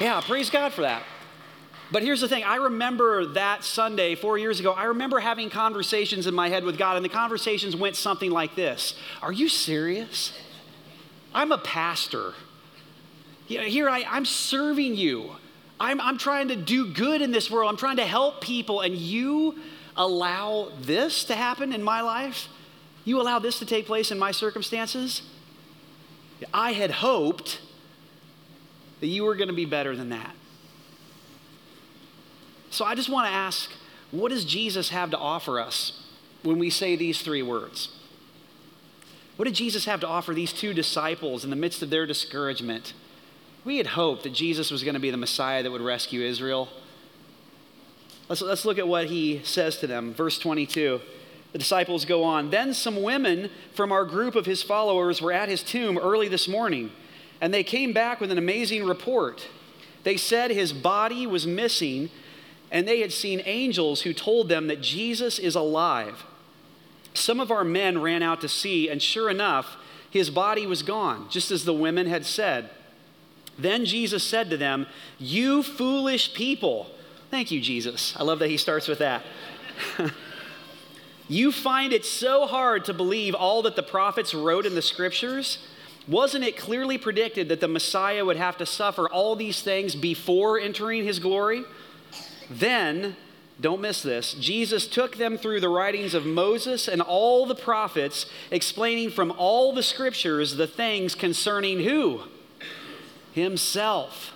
Yeah, 0.00 0.20
praise 0.20 0.50
God 0.50 0.72
for 0.72 0.82
that. 0.82 1.02
But 1.90 2.02
here's 2.02 2.20
the 2.20 2.28
thing 2.28 2.44
I 2.44 2.56
remember 2.56 3.24
that 3.34 3.64
Sunday 3.64 4.14
four 4.14 4.36
years 4.36 4.58
ago, 4.60 4.72
I 4.72 4.84
remember 4.84 5.20
having 5.20 5.48
conversations 5.48 6.26
in 6.26 6.34
my 6.34 6.48
head 6.48 6.64
with 6.64 6.76
God, 6.76 6.96
and 6.96 7.04
the 7.04 7.10
conversations 7.10 7.76
went 7.76 7.96
something 7.96 8.30
like 8.30 8.54
this 8.56 8.94
Are 9.22 9.32
you 9.32 9.48
serious? 9.48 10.32
I'm 11.32 11.52
a 11.52 11.58
pastor. 11.58 12.34
Here 13.46 13.88
I, 13.88 14.04
I'm 14.08 14.24
serving 14.24 14.96
you. 14.96 15.30
I'm, 15.78 16.00
I'm 16.00 16.18
trying 16.18 16.48
to 16.48 16.56
do 16.56 16.92
good 16.92 17.20
in 17.20 17.30
this 17.30 17.50
world. 17.50 17.68
I'm 17.68 17.76
trying 17.76 17.96
to 17.96 18.06
help 18.06 18.40
people, 18.40 18.80
and 18.80 18.94
you 18.94 19.58
allow 19.96 20.70
this 20.80 21.24
to 21.24 21.34
happen 21.34 21.72
in 21.72 21.82
my 21.82 22.00
life? 22.00 22.48
You 23.04 23.20
allow 23.20 23.38
this 23.38 23.58
to 23.58 23.66
take 23.66 23.86
place 23.86 24.10
in 24.10 24.18
my 24.18 24.30
circumstances? 24.30 25.22
I 26.52 26.72
had 26.72 26.90
hoped 26.90 27.60
that 29.00 29.06
you 29.06 29.24
were 29.24 29.34
going 29.34 29.48
to 29.48 29.54
be 29.54 29.66
better 29.66 29.94
than 29.94 30.08
that. 30.10 30.34
So 32.70 32.84
I 32.84 32.94
just 32.94 33.08
want 33.08 33.28
to 33.28 33.32
ask 33.32 33.70
what 34.10 34.30
does 34.30 34.44
Jesus 34.44 34.90
have 34.90 35.10
to 35.10 35.18
offer 35.18 35.60
us 35.60 36.04
when 36.42 36.58
we 36.58 36.70
say 36.70 36.96
these 36.96 37.20
three 37.20 37.42
words? 37.42 37.88
What 39.36 39.46
did 39.46 39.54
Jesus 39.54 39.84
have 39.86 40.00
to 40.00 40.06
offer 40.06 40.32
these 40.32 40.52
two 40.52 40.72
disciples 40.72 41.44
in 41.44 41.50
the 41.50 41.56
midst 41.56 41.82
of 41.82 41.90
their 41.90 42.06
discouragement? 42.06 42.94
We 43.64 43.78
had 43.78 43.88
hoped 43.88 44.24
that 44.24 44.34
Jesus 44.34 44.70
was 44.70 44.84
going 44.84 44.94
to 44.94 45.00
be 45.00 45.10
the 45.10 45.16
Messiah 45.16 45.62
that 45.62 45.70
would 45.70 45.80
rescue 45.80 46.20
Israel. 46.20 46.68
Let's, 48.28 48.42
let's 48.42 48.64
look 48.64 48.78
at 48.78 48.86
what 48.86 49.06
he 49.06 49.40
says 49.42 49.78
to 49.78 49.86
them. 49.86 50.12
Verse 50.12 50.38
22. 50.38 51.00
The 51.52 51.58
disciples 51.58 52.04
go 52.04 52.24
on. 52.24 52.50
Then 52.50 52.74
some 52.74 53.02
women 53.02 53.48
from 53.72 53.92
our 53.92 54.04
group 54.04 54.34
of 54.34 54.44
his 54.44 54.62
followers 54.62 55.22
were 55.22 55.32
at 55.32 55.48
his 55.48 55.62
tomb 55.62 55.96
early 55.96 56.28
this 56.28 56.48
morning, 56.48 56.90
and 57.40 57.54
they 57.54 57.62
came 57.62 57.92
back 57.92 58.20
with 58.20 58.30
an 58.30 58.38
amazing 58.38 58.84
report. 58.84 59.46
They 60.02 60.16
said 60.16 60.50
his 60.50 60.72
body 60.72 61.26
was 61.26 61.46
missing, 61.46 62.10
and 62.70 62.88
they 62.88 63.00
had 63.00 63.12
seen 63.12 63.40
angels 63.44 64.02
who 64.02 64.12
told 64.12 64.48
them 64.48 64.66
that 64.66 64.80
Jesus 64.80 65.38
is 65.38 65.54
alive. 65.54 66.24
some 67.14 67.38
of 67.38 67.52
our 67.52 67.62
men 67.62 68.02
ran 68.02 68.24
out 68.24 68.40
to 68.40 68.48
see, 68.48 68.88
and 68.88 69.00
sure 69.00 69.30
enough, 69.30 69.76
his 70.10 70.30
body 70.30 70.66
was 70.66 70.82
gone, 70.82 71.28
just 71.30 71.52
as 71.52 71.64
the 71.64 71.72
women 71.72 72.08
had 72.08 72.26
said. 72.26 72.68
Then 73.58 73.84
Jesus 73.84 74.24
said 74.24 74.50
to 74.50 74.56
them, 74.56 74.86
You 75.18 75.62
foolish 75.62 76.34
people. 76.34 76.88
Thank 77.30 77.50
you, 77.50 77.60
Jesus. 77.60 78.14
I 78.16 78.22
love 78.22 78.38
that 78.40 78.48
he 78.48 78.56
starts 78.56 78.88
with 78.88 78.98
that. 78.98 79.22
you 81.28 81.52
find 81.52 81.92
it 81.92 82.04
so 82.04 82.46
hard 82.46 82.84
to 82.86 82.94
believe 82.94 83.34
all 83.34 83.62
that 83.62 83.76
the 83.76 83.82
prophets 83.82 84.34
wrote 84.34 84.66
in 84.66 84.74
the 84.74 84.82
scriptures? 84.82 85.58
Wasn't 86.06 86.44
it 86.44 86.56
clearly 86.56 86.98
predicted 86.98 87.48
that 87.48 87.60
the 87.60 87.68
Messiah 87.68 88.24
would 88.24 88.36
have 88.36 88.58
to 88.58 88.66
suffer 88.66 89.08
all 89.08 89.36
these 89.36 89.62
things 89.62 89.94
before 89.94 90.58
entering 90.58 91.04
his 91.04 91.18
glory? 91.18 91.64
Then, 92.50 93.16
don't 93.60 93.80
miss 93.80 94.02
this, 94.02 94.34
Jesus 94.34 94.86
took 94.86 95.16
them 95.16 95.38
through 95.38 95.60
the 95.60 95.68
writings 95.68 96.12
of 96.12 96.26
Moses 96.26 96.88
and 96.88 97.00
all 97.00 97.46
the 97.46 97.54
prophets, 97.54 98.26
explaining 98.50 99.10
from 99.10 99.32
all 99.32 99.72
the 99.72 99.82
scriptures 99.82 100.56
the 100.56 100.66
things 100.66 101.14
concerning 101.14 101.80
who? 101.80 102.22
Himself. 103.34 104.32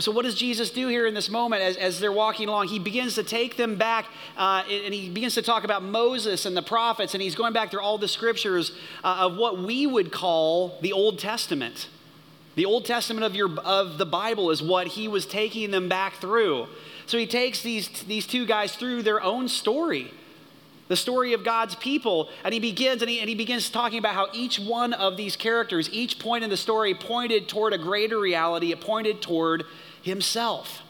So, 0.00 0.12
what 0.12 0.24
does 0.24 0.34
Jesus 0.34 0.70
do 0.70 0.88
here 0.88 1.06
in 1.06 1.12
this 1.12 1.28
moment 1.28 1.60
as, 1.60 1.76
as 1.76 2.00
they're 2.00 2.10
walking 2.10 2.48
along? 2.48 2.68
He 2.68 2.78
begins 2.78 3.14
to 3.16 3.22
take 3.22 3.56
them 3.56 3.76
back 3.76 4.06
uh, 4.36 4.62
and 4.68 4.94
he 4.94 5.10
begins 5.10 5.34
to 5.34 5.42
talk 5.42 5.64
about 5.64 5.82
Moses 5.82 6.46
and 6.46 6.56
the 6.56 6.62
prophets, 6.62 7.14
and 7.14 7.22
he's 7.22 7.34
going 7.34 7.52
back 7.52 7.70
through 7.70 7.82
all 7.82 7.98
the 7.98 8.08
scriptures 8.08 8.72
uh, 9.02 9.16
of 9.20 9.36
what 9.36 9.58
we 9.58 9.86
would 9.86 10.10
call 10.10 10.78
the 10.80 10.92
Old 10.92 11.18
Testament. 11.18 11.88
The 12.54 12.64
Old 12.64 12.86
Testament 12.86 13.24
of, 13.24 13.34
your, 13.34 13.58
of 13.60 13.98
the 13.98 14.06
Bible 14.06 14.50
is 14.50 14.62
what 14.62 14.86
he 14.86 15.06
was 15.06 15.26
taking 15.26 15.70
them 15.70 15.88
back 15.88 16.14
through. 16.14 16.68
So 17.06 17.18
he 17.18 17.26
takes 17.26 17.62
these, 17.62 17.88
these 18.04 18.26
two 18.26 18.46
guys 18.46 18.76
through 18.76 19.02
their 19.02 19.20
own 19.20 19.48
story, 19.48 20.12
the 20.88 20.96
story 20.96 21.32
of 21.32 21.44
God's 21.44 21.74
people, 21.74 22.28
and 22.44 22.52
he 22.52 22.60
begins 22.60 23.00
and 23.00 23.10
he, 23.10 23.20
and 23.20 23.28
he 23.28 23.34
begins 23.34 23.70
talking 23.70 23.98
about 23.98 24.14
how 24.14 24.28
each 24.32 24.58
one 24.58 24.92
of 24.92 25.16
these 25.16 25.34
characters, 25.34 25.88
each 25.90 26.18
point 26.18 26.44
in 26.44 26.50
the 26.50 26.56
story 26.56 26.94
pointed 26.94 27.48
toward 27.48 27.72
a 27.72 27.78
greater 27.78 28.18
reality. 28.18 28.70
It 28.70 28.80
pointed 28.80 29.22
toward 29.22 29.64
himself. 30.02 30.82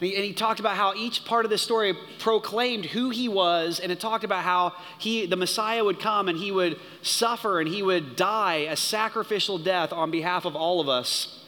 And 0.00 0.08
he, 0.08 0.14
and 0.14 0.24
he, 0.24 0.32
talked 0.32 0.60
about 0.60 0.76
how 0.76 0.94
each 0.94 1.24
part 1.24 1.44
of 1.44 1.50
the 1.50 1.58
story 1.58 1.94
proclaimed 2.20 2.86
who 2.86 3.10
he 3.10 3.28
was, 3.28 3.80
and 3.80 3.90
it 3.90 3.98
talked 3.98 4.24
about 4.24 4.44
how 4.44 4.74
he, 4.98 5.26
the 5.26 5.36
Messiah 5.36 5.84
would 5.84 5.98
come 5.98 6.28
and 6.28 6.38
he 6.38 6.52
would 6.52 6.78
suffer 7.02 7.60
and 7.60 7.68
he 7.68 7.82
would 7.82 8.14
die 8.14 8.66
a 8.70 8.76
sacrificial 8.76 9.58
death 9.58 9.92
on 9.92 10.10
behalf 10.10 10.44
of 10.44 10.54
all 10.54 10.80
of 10.80 10.88
us 10.88 11.44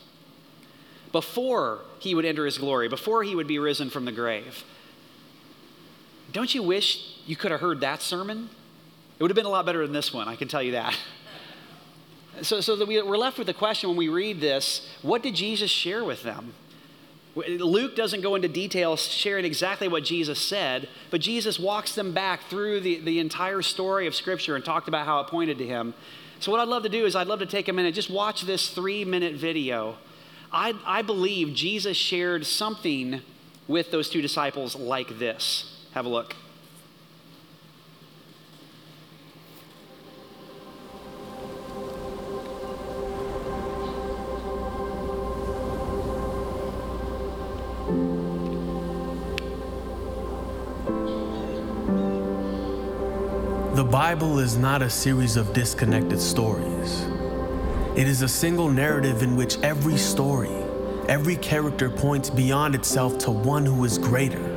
before 1.13 1.81
he 2.01 2.15
would 2.15 2.25
enter 2.25 2.45
his 2.45 2.59
glory, 2.59 2.89
before 2.89 3.23
he 3.23 3.35
would 3.35 3.47
be 3.47 3.59
risen 3.59 3.89
from 3.89 4.05
the 4.05 4.13
grave. 4.13 4.65
Don't 6.33 6.55
you 6.55 6.63
wish 6.63 7.17
you 7.27 7.37
could 7.37 7.51
have 7.51 7.61
heard 7.61 7.81
that 7.81 8.03
sermon? 8.03 8.51
It 9.19 9.23
would 9.23 9.31
have 9.31 9.37
been 9.37 9.47
a 9.47 9.51
lot 9.51 9.67
better 9.67 9.83
than 9.83 9.93
this 9.93 10.13
one, 10.13 10.29
I 10.29 10.37
can 10.37 10.49
tell 10.49 10.63
you 10.63 10.73
that. 10.73 10.97
So, 12.43 12.61
so 12.61 12.77
that 12.77 12.89
we, 12.89 13.03
we're 13.03 13.19
left 13.19 13.37
with 13.37 13.49
the 13.49 13.53
question 13.53 13.91
when 13.91 13.99
we 13.99 14.09
read 14.09 14.41
this 14.41 14.89
what 15.03 15.23
did 15.23 15.35
Jesus 15.35 15.69
share 15.69 16.05
with 16.05 16.23
them? 16.23 16.55
Luke 17.35 17.95
doesn't 17.95 18.23
go 18.23 18.35
into 18.35 18.49
detail 18.49 18.97
sharing 18.97 19.45
exactly 19.45 19.89
what 19.89 20.05
Jesus 20.05 20.41
said, 20.41 20.89
but 21.11 21.21
Jesus 21.21 21.59
walks 21.59 21.95
them 21.95 22.13
back 22.13 22.45
through 22.45 22.81
the, 22.81 23.01
the 23.01 23.19
entire 23.19 23.63
story 23.63 24.07
of 24.07 24.15
Scripture 24.15 24.57
and 24.57 24.65
talked 24.65 24.89
about 24.89 25.07
how 25.07 25.21
it 25.21 25.27
pointed 25.27 25.59
to 25.59 25.67
him. 25.67 25.95
So, 26.41 26.51
what 26.51 26.61
I'd 26.61 26.69
love 26.69 26.83
to 26.85 26.89
do 26.89 27.05
is, 27.05 27.15
I'd 27.15 27.27
love 27.27 27.41
to 27.41 27.47
take 27.47 27.69
a 27.69 27.73
minute, 27.73 27.95
just 27.95 28.11
watch 28.11 28.43
this 28.43 28.71
three 28.71 29.05
minute 29.05 29.35
video. 29.35 29.97
I, 30.53 30.75
I 30.85 31.03
believe 31.03 31.55
Jesus 31.55 31.97
shared 31.97 32.47
something 32.47 33.21
with 33.69 33.91
those 33.91 34.09
two 34.09 34.23
disciples 34.23 34.75
like 34.75 35.19
this. 35.19 35.80
Have 35.93 36.07
a 36.07 36.09
look. 36.09 36.37
The 53.75 53.85
Bible 53.85 54.39
is 54.39 54.57
not 54.57 54.83
a 54.83 54.91
series 54.91 55.37
of 55.37 55.53
disconnected 55.53 56.21
stories. 56.21 57.03
It 57.97 58.07
is 58.07 58.23
a 58.23 58.29
single 58.29 58.69
narrative 58.69 59.25
in 59.25 59.35
which 59.35 59.59
every 59.65 59.97
story, 59.97 60.55
every 61.09 61.37
character 61.37 61.91
points 61.91 62.31
beyond 62.31 62.77
itself 62.77 63.19
to 63.19 63.33
one 63.33 63.67
who 63.67 63.85
is 63.85 63.99
greater. 63.99 64.50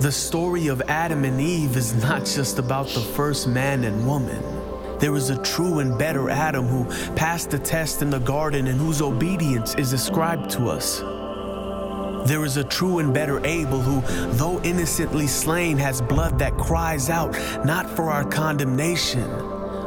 The 0.00 0.10
story 0.10 0.68
of 0.68 0.80
Adam 0.88 1.26
and 1.26 1.38
Eve 1.38 1.76
is 1.76 1.92
not 1.92 2.24
just 2.24 2.58
about 2.58 2.88
the 2.88 3.00
first 3.00 3.46
man 3.46 3.84
and 3.84 4.06
woman. 4.06 4.42
There 4.98 5.14
is 5.14 5.28
a 5.28 5.36
true 5.42 5.80
and 5.80 5.98
better 5.98 6.30
Adam 6.30 6.66
who 6.66 6.86
passed 7.16 7.50
the 7.50 7.58
test 7.58 8.00
in 8.00 8.08
the 8.08 8.18
garden 8.18 8.66
and 8.66 8.80
whose 8.80 9.02
obedience 9.02 9.74
is 9.74 9.92
ascribed 9.92 10.48
to 10.52 10.70
us. 10.70 11.00
There 12.26 12.46
is 12.46 12.56
a 12.56 12.64
true 12.64 13.00
and 13.00 13.12
better 13.12 13.44
Abel 13.44 13.82
who, 13.82 14.00
though 14.38 14.58
innocently 14.62 15.26
slain, 15.26 15.76
has 15.76 16.00
blood 16.00 16.38
that 16.38 16.56
cries 16.56 17.10
out 17.10 17.32
not 17.66 17.86
for 17.90 18.08
our 18.08 18.24
condemnation, 18.24 19.28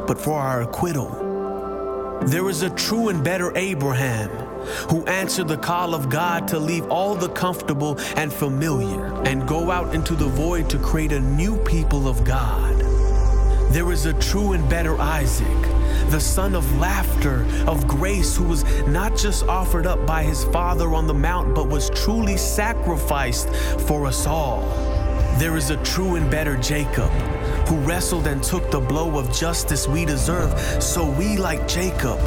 but 0.05 0.21
for 0.21 0.39
our 0.39 0.61
acquittal. 0.61 1.09
There 2.27 2.49
is 2.49 2.61
a 2.61 2.69
true 2.69 3.09
and 3.09 3.23
better 3.23 3.51
Abraham 3.57 4.52
who 4.89 5.05
answered 5.05 5.47
the 5.47 5.57
call 5.57 5.93
of 5.93 6.09
God 6.09 6.47
to 6.49 6.59
leave 6.59 6.85
all 6.87 7.15
the 7.15 7.29
comfortable 7.29 7.99
and 8.15 8.31
familiar 8.31 9.13
and 9.23 9.47
go 9.47 9.71
out 9.71 9.93
into 9.93 10.15
the 10.15 10.27
void 10.27 10.69
to 10.69 10.77
create 10.79 11.11
a 11.11 11.19
new 11.19 11.57
people 11.63 12.07
of 12.07 12.23
God. 12.23 12.79
There 13.71 13.91
is 13.91 14.05
a 14.05 14.13
true 14.13 14.53
and 14.53 14.69
better 14.69 14.99
Isaac 14.99 15.73
the 16.09 16.19
son 16.19 16.53
of 16.53 16.77
laughter, 16.77 17.43
of 17.65 17.87
grace, 17.87 18.37
who 18.37 18.43
was 18.43 18.63
not 18.87 19.17
just 19.17 19.43
offered 19.45 19.87
up 19.87 20.05
by 20.05 20.21
his 20.21 20.43
father 20.45 20.93
on 20.93 21.07
the 21.07 21.13
mount, 21.13 21.55
but 21.55 21.67
was 21.69 21.89
truly 21.89 22.37
sacrificed 22.37 23.49
for 23.87 24.05
us 24.05 24.27
all. 24.27 24.61
There 25.39 25.57
is 25.57 25.71
a 25.71 25.77
true 25.77 26.15
and 26.15 26.29
better 26.29 26.55
Jacob, 26.57 27.09
who 27.67 27.77
wrestled 27.77 28.27
and 28.27 28.43
took 28.43 28.69
the 28.69 28.79
blow 28.79 29.17
of 29.17 29.33
justice 29.33 29.87
we 29.87 30.05
deserve, 30.05 30.59
so 30.83 31.09
we, 31.09 31.37
like 31.37 31.67
Jacob, 31.67 32.19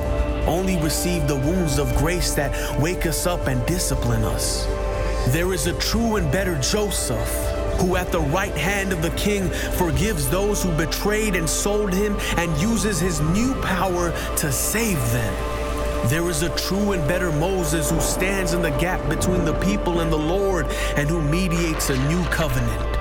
only 0.47 0.77
receive 0.81 1.27
the 1.27 1.37
wounds 1.37 1.79
of 1.79 1.95
grace 1.97 2.35
that 2.35 2.81
wake 2.81 3.07
us 3.07 3.27
up 3.27 3.47
and 3.47 3.65
discipline 3.67 4.25
us. 4.25 4.67
There 5.29 5.53
is 5.53 5.67
a 5.67 5.79
true 5.79 6.17
and 6.17 6.31
better 6.31 6.57
Joseph 6.61 7.29
who 7.81 7.97
at 7.97 8.11
the 8.11 8.21
right 8.21 8.57
hand 8.57 8.93
of 8.93 9.03
the 9.03 9.11
king 9.11 9.51
forgives 9.51 10.31
those 10.31 10.63
who 10.63 10.71
betrayed 10.77 11.35
and 11.35 11.49
sold 11.49 11.93
him 11.93 12.17
and 12.37 12.57
uses 12.61 12.99
his 13.01 13.21
new 13.21 13.55
power 13.61 14.13
to 14.37 14.53
save 14.53 14.99
them. 15.13 16.09
There 16.09 16.29
is 16.31 16.43
a 16.43 16.57
true 16.57 16.93
and 16.93 17.07
better 17.09 17.33
Moses 17.33 17.91
who 17.91 18.01
stands 18.01 18.55
in 18.55 18.63
the 18.63 18.71
gap 18.71 19.07
between 19.09 19.45
the 19.45 19.59
people 19.61 20.01
and 20.01 20.13
the 20.13 20.17
Lord 20.17 20.67
and 20.97 21.09
who 21.09 21.21
mediates 21.21 21.91
a 21.91 22.09
new 22.09 22.25
covenant. 22.27 22.96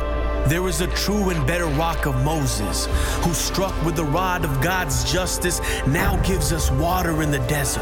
There 0.47 0.67
is 0.67 0.81
a 0.81 0.87
true 0.87 1.31
and 1.31 1.47
better 1.47 1.65
rock 1.65 2.05
of 2.05 2.23
Moses, 2.23 2.85
who 3.23 3.33
struck 3.33 3.73
with 3.83 3.95
the 3.95 4.03
rod 4.03 4.45
of 4.45 4.61
God's 4.61 5.11
justice 5.11 5.59
now 5.87 6.17
gives 6.17 6.53
us 6.53 6.69
water 6.69 7.23
in 7.23 7.31
the 7.31 7.39
desert. 7.47 7.81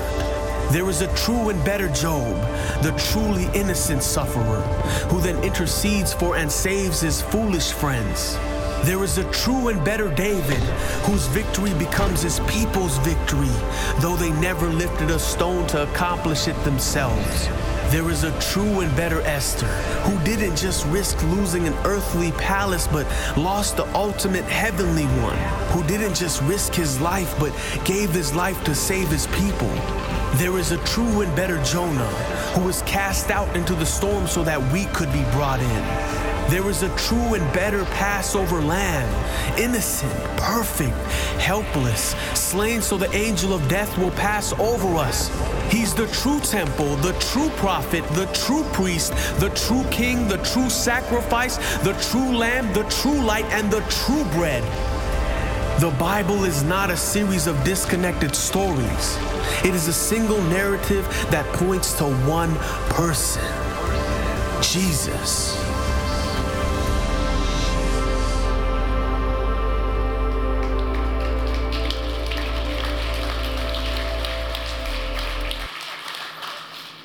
There 0.72 0.90
is 0.90 1.02
a 1.02 1.14
true 1.14 1.50
and 1.50 1.64
better 1.66 1.90
Job, 1.90 2.38
the 2.82 2.94
truly 3.12 3.50
innocent 3.54 4.02
sufferer, 4.02 4.62
who 5.10 5.20
then 5.20 5.44
intercedes 5.44 6.14
for 6.14 6.38
and 6.38 6.50
saves 6.50 7.02
his 7.02 7.22
foolish 7.22 7.74
friends. 7.74 8.38
There 8.86 9.04
is 9.04 9.18
a 9.18 9.30
true 9.32 9.68
and 9.68 9.84
better 9.84 10.10
David, 10.10 10.64
whose 11.04 11.28
victory 11.28 11.74
becomes 11.74 12.22
his 12.22 12.40
people's 12.42 12.98
victory, 13.00 13.52
though 14.00 14.16
they 14.16 14.32
never 14.40 14.70
lifted 14.70 15.12
a 15.12 15.20
stone 15.20 15.68
to 15.68 15.84
accomplish 15.84 16.48
it 16.48 16.64
themselves. 16.64 17.50
There 17.94 18.10
is 18.10 18.24
a 18.24 18.32
true 18.40 18.80
and 18.80 18.96
better 18.96 19.22
Esther 19.22 19.68
who 20.02 20.18
didn't 20.26 20.56
just 20.56 20.84
risk 20.88 21.22
losing 21.26 21.68
an 21.68 21.76
earthly 21.86 22.32
palace, 22.32 22.88
but 22.88 23.06
lost 23.38 23.78
the 23.78 23.86
ultimate 23.94 24.46
heavenly 24.46 25.04
one, 25.22 25.38
who 25.70 25.88
didn't 25.88 26.16
just 26.16 26.42
risk 26.42 26.74
his 26.74 27.00
life, 27.00 27.36
but 27.40 27.54
gave 27.86 28.10
his 28.10 28.34
life 28.34 28.64
to 28.64 28.74
save 28.74 29.10
his 29.10 29.28
people. 29.28 29.70
There 30.38 30.58
is 30.58 30.72
a 30.72 30.84
true 30.86 31.22
and 31.22 31.36
better 31.36 31.64
Jonah 31.64 32.10
who 32.56 32.62
was 32.62 32.82
cast 32.82 33.30
out 33.30 33.56
into 33.56 33.76
the 33.76 33.86
storm 33.86 34.26
so 34.26 34.44
that 34.44 34.60
we 34.74 34.86
could 34.86 35.14
be 35.14 35.22
brought 35.26 35.60
in. 35.60 36.33
There 36.50 36.70
is 36.70 36.84
a 36.84 36.96
true 36.98 37.34
and 37.34 37.54
better 37.54 37.86
Passover 37.86 38.62
lamb, 38.62 39.10
innocent, 39.58 40.14
perfect, 40.38 40.96
helpless, 41.40 42.16
slain 42.34 42.82
so 42.82 42.98
the 42.98 43.12
angel 43.16 43.54
of 43.54 43.68
death 43.68 43.98
will 43.98 44.12
pass 44.12 44.54
over 44.60 44.96
us. 44.98 45.30
He's 45.72 45.96
the 45.96 46.08
true 46.08 46.40
temple, 46.42 46.96
the 46.98 47.14
true 47.14 47.50
prophet, 47.58 48.04
the 48.10 48.26
true 48.28 48.64
priest, 48.74 49.14
the 49.40 49.50
true 49.56 49.84
king, 49.90 50.28
the 50.28 50.38
true 50.38 50.70
sacrifice, 50.70 51.58
the 51.80 51.94
true 52.12 52.38
lamb, 52.38 52.72
the 52.74 52.84
true 52.84 53.22
light, 53.22 53.46
and 53.46 53.72
the 53.72 53.82
true 53.90 54.24
bread. 54.36 54.64
The 55.80 55.90
Bible 55.98 56.44
is 56.44 56.64
not 56.64 56.92
a 56.92 56.98
series 56.98 57.48
of 57.48 57.62
disconnected 57.64 58.36
stories. 58.36 59.18
It 59.66 59.74
is 59.74 59.88
a 59.88 59.94
single 59.94 60.42
narrative 60.44 61.06
that 61.32 61.46
points 61.54 61.98
to 61.98 62.06
one 62.28 62.56
person 62.90 63.44
Jesus. 64.62 65.73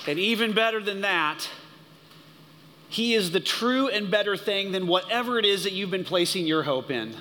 And 0.08 0.18
even 0.18 0.52
better 0.54 0.82
than 0.82 1.02
that, 1.02 1.46
He 2.88 3.12
is 3.12 3.30
the 3.30 3.40
true 3.40 3.88
and 3.88 4.10
better 4.10 4.38
thing 4.38 4.72
than 4.72 4.86
whatever 4.86 5.38
it 5.38 5.44
is 5.44 5.64
that 5.64 5.74
you've 5.74 5.90
been 5.90 6.04
placing 6.04 6.46
your 6.46 6.62
hope 6.62 6.90
in. 6.90 7.14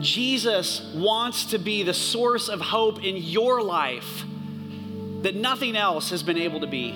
Jesus 0.00 0.94
wants 0.94 1.46
to 1.46 1.58
be 1.58 1.82
the 1.82 1.92
source 1.92 2.48
of 2.48 2.60
hope 2.60 3.02
in 3.02 3.16
your 3.16 3.60
life 3.60 4.22
that 5.22 5.34
nothing 5.34 5.76
else 5.76 6.10
has 6.10 6.22
been 6.22 6.38
able 6.38 6.60
to 6.60 6.68
be. 6.68 6.92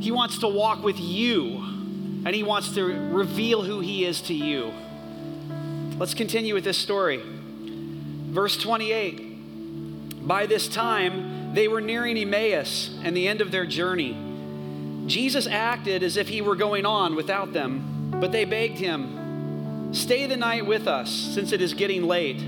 He 0.00 0.10
wants 0.10 0.38
to 0.38 0.48
walk 0.48 0.82
with 0.82 0.98
you 0.98 1.56
and 2.24 2.34
he 2.34 2.42
wants 2.42 2.74
to 2.76 2.82
reveal 2.84 3.62
who 3.62 3.80
he 3.80 4.06
is 4.06 4.22
to 4.22 4.34
you. 4.34 4.72
Let's 5.98 6.14
continue 6.14 6.54
with 6.54 6.64
this 6.64 6.78
story. 6.78 7.22
Verse 7.22 8.56
28 8.56 10.26
By 10.26 10.46
this 10.46 10.68
time, 10.68 11.29
they 11.52 11.68
were 11.68 11.80
nearing 11.80 12.16
Emmaus 12.16 12.90
and 13.02 13.16
the 13.16 13.26
end 13.26 13.40
of 13.40 13.50
their 13.50 13.66
journey. 13.66 14.16
Jesus 15.06 15.46
acted 15.46 16.02
as 16.02 16.16
if 16.16 16.28
he 16.28 16.40
were 16.40 16.54
going 16.54 16.86
on 16.86 17.16
without 17.16 17.52
them, 17.52 18.12
but 18.20 18.30
they 18.30 18.44
begged 18.44 18.78
him, 18.78 19.92
Stay 19.92 20.26
the 20.26 20.36
night 20.36 20.64
with 20.64 20.86
us, 20.86 21.10
since 21.10 21.50
it 21.50 21.60
is 21.60 21.74
getting 21.74 22.04
late. 22.04 22.40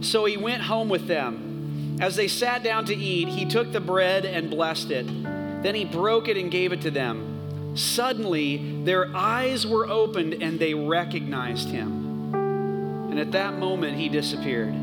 So 0.00 0.24
he 0.24 0.36
went 0.36 0.62
home 0.62 0.88
with 0.88 1.06
them. 1.06 1.98
As 2.00 2.16
they 2.16 2.26
sat 2.26 2.64
down 2.64 2.86
to 2.86 2.96
eat, 2.96 3.28
he 3.28 3.44
took 3.44 3.70
the 3.70 3.80
bread 3.80 4.24
and 4.24 4.50
blessed 4.50 4.90
it. 4.90 5.06
Then 5.62 5.76
he 5.76 5.84
broke 5.84 6.26
it 6.26 6.36
and 6.36 6.50
gave 6.50 6.72
it 6.72 6.80
to 6.80 6.90
them. 6.90 7.76
Suddenly, 7.76 8.82
their 8.82 9.14
eyes 9.14 9.64
were 9.64 9.86
opened 9.86 10.42
and 10.42 10.58
they 10.58 10.74
recognized 10.74 11.68
him. 11.68 12.34
And 13.10 13.20
at 13.20 13.30
that 13.32 13.58
moment, 13.58 13.96
he 13.96 14.08
disappeared. 14.08 14.74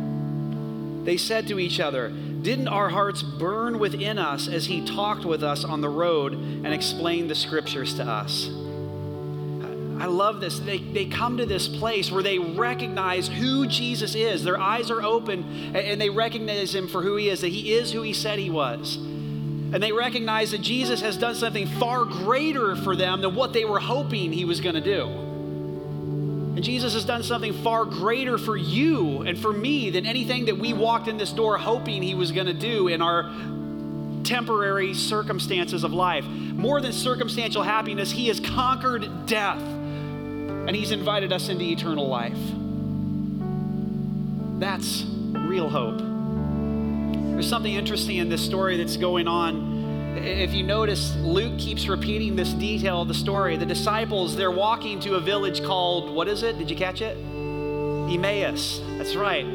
They 1.10 1.18
said 1.18 1.48
to 1.48 1.58
each 1.58 1.80
other, 1.80 2.10
Didn't 2.10 2.68
our 2.68 2.88
hearts 2.88 3.24
burn 3.24 3.80
within 3.80 4.20
us 4.20 4.48
as 4.48 4.68
he 4.68 4.86
talked 4.86 5.26
with 5.26 5.42
us 5.42 5.66
on 5.66 5.82
the 5.82 5.90
road 5.90 6.34
and 6.34 6.68
explained 6.68 7.32
the 7.32 7.36
scriptures 7.36 7.96
to 7.96 8.04
us? 8.04 8.48
I 10.00 10.06
love 10.06 10.40
this. 10.40 10.60
They, 10.60 10.78
they 10.78 11.06
come 11.06 11.38
to 11.38 11.48
this 11.48 11.68
place 11.68 12.12
where 12.12 12.22
they 12.22 12.38
recognize 12.38 13.28
who 13.28 13.66
Jesus 13.66 14.14
is. 14.14 14.44
Their 14.44 14.60
eyes 14.60 14.92
are 14.92 15.02
open 15.02 15.76
and 15.76 16.00
they 16.00 16.12
recognize 16.12 16.76
him 16.76 16.88
for 16.88 17.02
who 17.02 17.16
he 17.16 17.30
is, 17.30 17.42
that 17.42 17.48
he 17.48 17.74
is 17.74 17.92
who 17.92 18.04
he 18.04 18.14
said 18.14 18.38
he 18.38 18.52
was. 18.52 18.98
And 18.98 19.82
they 19.82 19.92
recognize 19.92 20.52
that 20.52 20.62
Jesus 20.62 21.02
has 21.02 21.18
done 21.18 21.34
something 21.34 21.66
far 21.80 22.06
greater 22.06 22.76
for 22.76 22.96
them 22.96 23.22
than 23.22 23.34
what 23.34 23.52
they 23.52 23.66
were 23.66 23.80
hoping 23.80 24.32
he 24.32 24.46
was 24.46 24.62
going 24.62 24.76
to 24.76 24.80
do. 24.82 25.29
And 26.60 26.64
Jesus 26.66 26.94
has 26.94 27.06
done 27.06 27.24
something 27.24 27.54
far 27.54 27.86
greater 27.86 28.38
for 28.38 28.58
you 28.58 29.22
and 29.22 29.40
for 29.40 29.54
me 29.54 29.92
than 29.92 30.06
anything 30.06 30.44
that 30.48 30.58
we 30.58 30.74
walked 30.74 31.08
in 31.08 31.16
this 31.16 31.32
door 31.32 31.58
hoping 31.58 32.02
He 32.04 32.16
was 32.16 32.34
going 32.34 32.48
to 32.48 32.54
do 32.54 32.90
in 32.90 33.02
our 33.02 33.32
temporary 34.26 34.94
circumstances 34.94 35.86
of 35.86 35.94
life. 35.94 36.26
More 36.26 36.82
than 36.82 36.92
circumstantial 36.92 37.64
happiness, 37.64 38.12
He 38.12 38.28
has 38.28 38.42
conquered 38.42 39.26
death 39.26 39.62
and 39.62 40.76
He's 40.76 40.92
invited 40.92 41.32
us 41.32 41.48
into 41.48 41.64
eternal 41.64 42.10
life. 42.10 42.38
That's 44.60 45.06
real 45.06 45.70
hope. 45.70 46.00
There's 47.32 47.48
something 47.48 47.74
interesting 47.74 48.18
in 48.18 48.28
this 48.28 48.44
story 48.44 48.76
that's 48.76 48.98
going 48.98 49.30
on 49.30 49.69
if 50.18 50.54
you 50.54 50.64
notice, 50.64 51.16
Luke 51.18 51.58
keeps 51.58 51.88
repeating 51.88 52.36
this 52.36 52.54
detail 52.54 53.02
of 53.02 53.08
the 53.08 53.14
story. 53.14 53.58
The 53.58 53.66
disciples, 53.66 54.36
they're 54.36 54.52
walking 54.52 55.00
to 55.02 55.16
a 55.16 55.20
village 55.20 55.64
called, 55.64 56.10
what 56.10 56.28
is 56.28 56.44
it? 56.44 56.58
Did 56.58 56.70
you 56.70 56.76
catch 56.76 57.02
it? 57.02 57.18
Emmaus. 57.18 58.82
That's 58.98 59.16
right. 59.16 59.46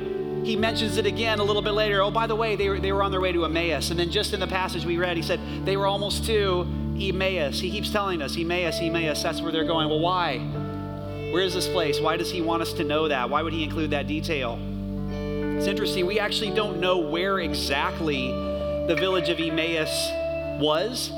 He 0.44 0.56
mentions 0.56 0.96
it 0.98 1.06
again 1.06 1.38
a 1.38 1.44
little 1.44 1.62
bit 1.62 1.72
later. 1.72 2.02
Oh, 2.02 2.10
by 2.10 2.26
the 2.26 2.36
way, 2.36 2.54
they 2.54 2.68
were, 2.68 2.78
they 2.78 2.92
were 2.92 3.02
on 3.02 3.10
their 3.10 3.20
way 3.20 3.32
to 3.32 3.44
Emmaus. 3.44 3.90
And 3.90 3.98
then 3.98 4.10
just 4.10 4.32
in 4.34 4.40
the 4.40 4.46
passage 4.46 4.84
we 4.84 4.98
read, 4.98 5.16
he 5.16 5.22
said 5.22 5.40
they 5.64 5.76
were 5.76 5.86
almost 5.86 6.24
to 6.26 6.66
Emmaus. 7.00 7.58
He 7.58 7.70
keeps 7.70 7.90
telling 7.90 8.22
us, 8.22 8.36
Emmaus, 8.36 8.78
Emmaus, 8.80 9.22
that's 9.22 9.40
where 9.40 9.50
they're 9.50 9.64
going. 9.64 9.88
Well, 9.88 10.00
why? 10.00 10.38
Where 11.32 11.42
is 11.42 11.54
this 11.54 11.66
place? 11.66 12.00
Why 12.00 12.16
does 12.16 12.30
he 12.30 12.42
want 12.42 12.62
us 12.62 12.74
to 12.74 12.84
know 12.84 13.08
that? 13.08 13.30
Why 13.30 13.42
would 13.42 13.52
he 13.52 13.64
include 13.64 13.90
that 13.90 14.06
detail? 14.06 14.58
It's 15.58 15.66
interesting. 15.66 16.06
We 16.06 16.20
actually 16.20 16.50
don't 16.50 16.78
know 16.78 16.98
where 16.98 17.40
exactly 17.40 18.28
the 18.86 18.96
village 18.98 19.30
of 19.30 19.40
Emmaus 19.40 20.10
was. 20.58 21.10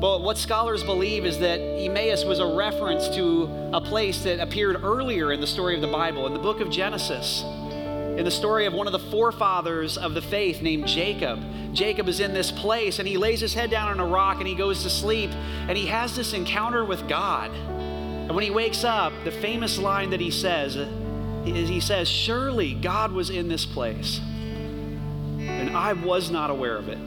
But 0.00 0.22
what 0.22 0.38
scholars 0.38 0.84
believe 0.84 1.26
is 1.26 1.40
that 1.40 1.58
Emmaus 1.58 2.24
was 2.24 2.38
a 2.38 2.46
reference 2.46 3.08
to 3.16 3.44
a 3.72 3.80
place 3.80 4.22
that 4.22 4.38
appeared 4.38 4.82
earlier 4.84 5.32
in 5.32 5.40
the 5.40 5.46
story 5.46 5.74
of 5.74 5.80
the 5.80 5.88
Bible, 5.88 6.26
in 6.26 6.32
the 6.32 6.38
book 6.38 6.60
of 6.60 6.70
Genesis, 6.70 7.42
in 7.42 8.24
the 8.24 8.30
story 8.30 8.66
of 8.66 8.72
one 8.72 8.86
of 8.86 8.92
the 8.92 9.10
forefathers 9.10 9.98
of 9.98 10.14
the 10.14 10.22
faith 10.22 10.62
named 10.62 10.86
Jacob. 10.86 11.42
Jacob 11.74 12.08
is 12.08 12.20
in 12.20 12.32
this 12.32 12.52
place 12.52 13.00
and 13.00 13.08
he 13.08 13.18
lays 13.18 13.40
his 13.40 13.54
head 13.54 13.70
down 13.70 13.88
on 13.88 13.98
a 13.98 14.06
rock 14.06 14.38
and 14.38 14.46
he 14.46 14.54
goes 14.54 14.84
to 14.84 14.90
sleep 14.90 15.30
and 15.32 15.76
he 15.76 15.86
has 15.86 16.14
this 16.14 16.32
encounter 16.32 16.84
with 16.84 17.08
God. 17.08 17.50
And 17.50 18.34
when 18.34 18.44
he 18.44 18.50
wakes 18.50 18.84
up, 18.84 19.12
the 19.24 19.32
famous 19.32 19.78
line 19.78 20.10
that 20.10 20.20
he 20.20 20.30
says 20.30 20.76
is 20.76 21.68
he 21.68 21.80
says, 21.80 22.08
Surely 22.08 22.74
God 22.74 23.10
was 23.10 23.30
in 23.30 23.48
this 23.48 23.64
place, 23.64 24.20
and 25.40 25.76
I 25.76 25.94
was 25.94 26.30
not 26.30 26.50
aware 26.50 26.76
of 26.76 26.88
it. 26.88 26.98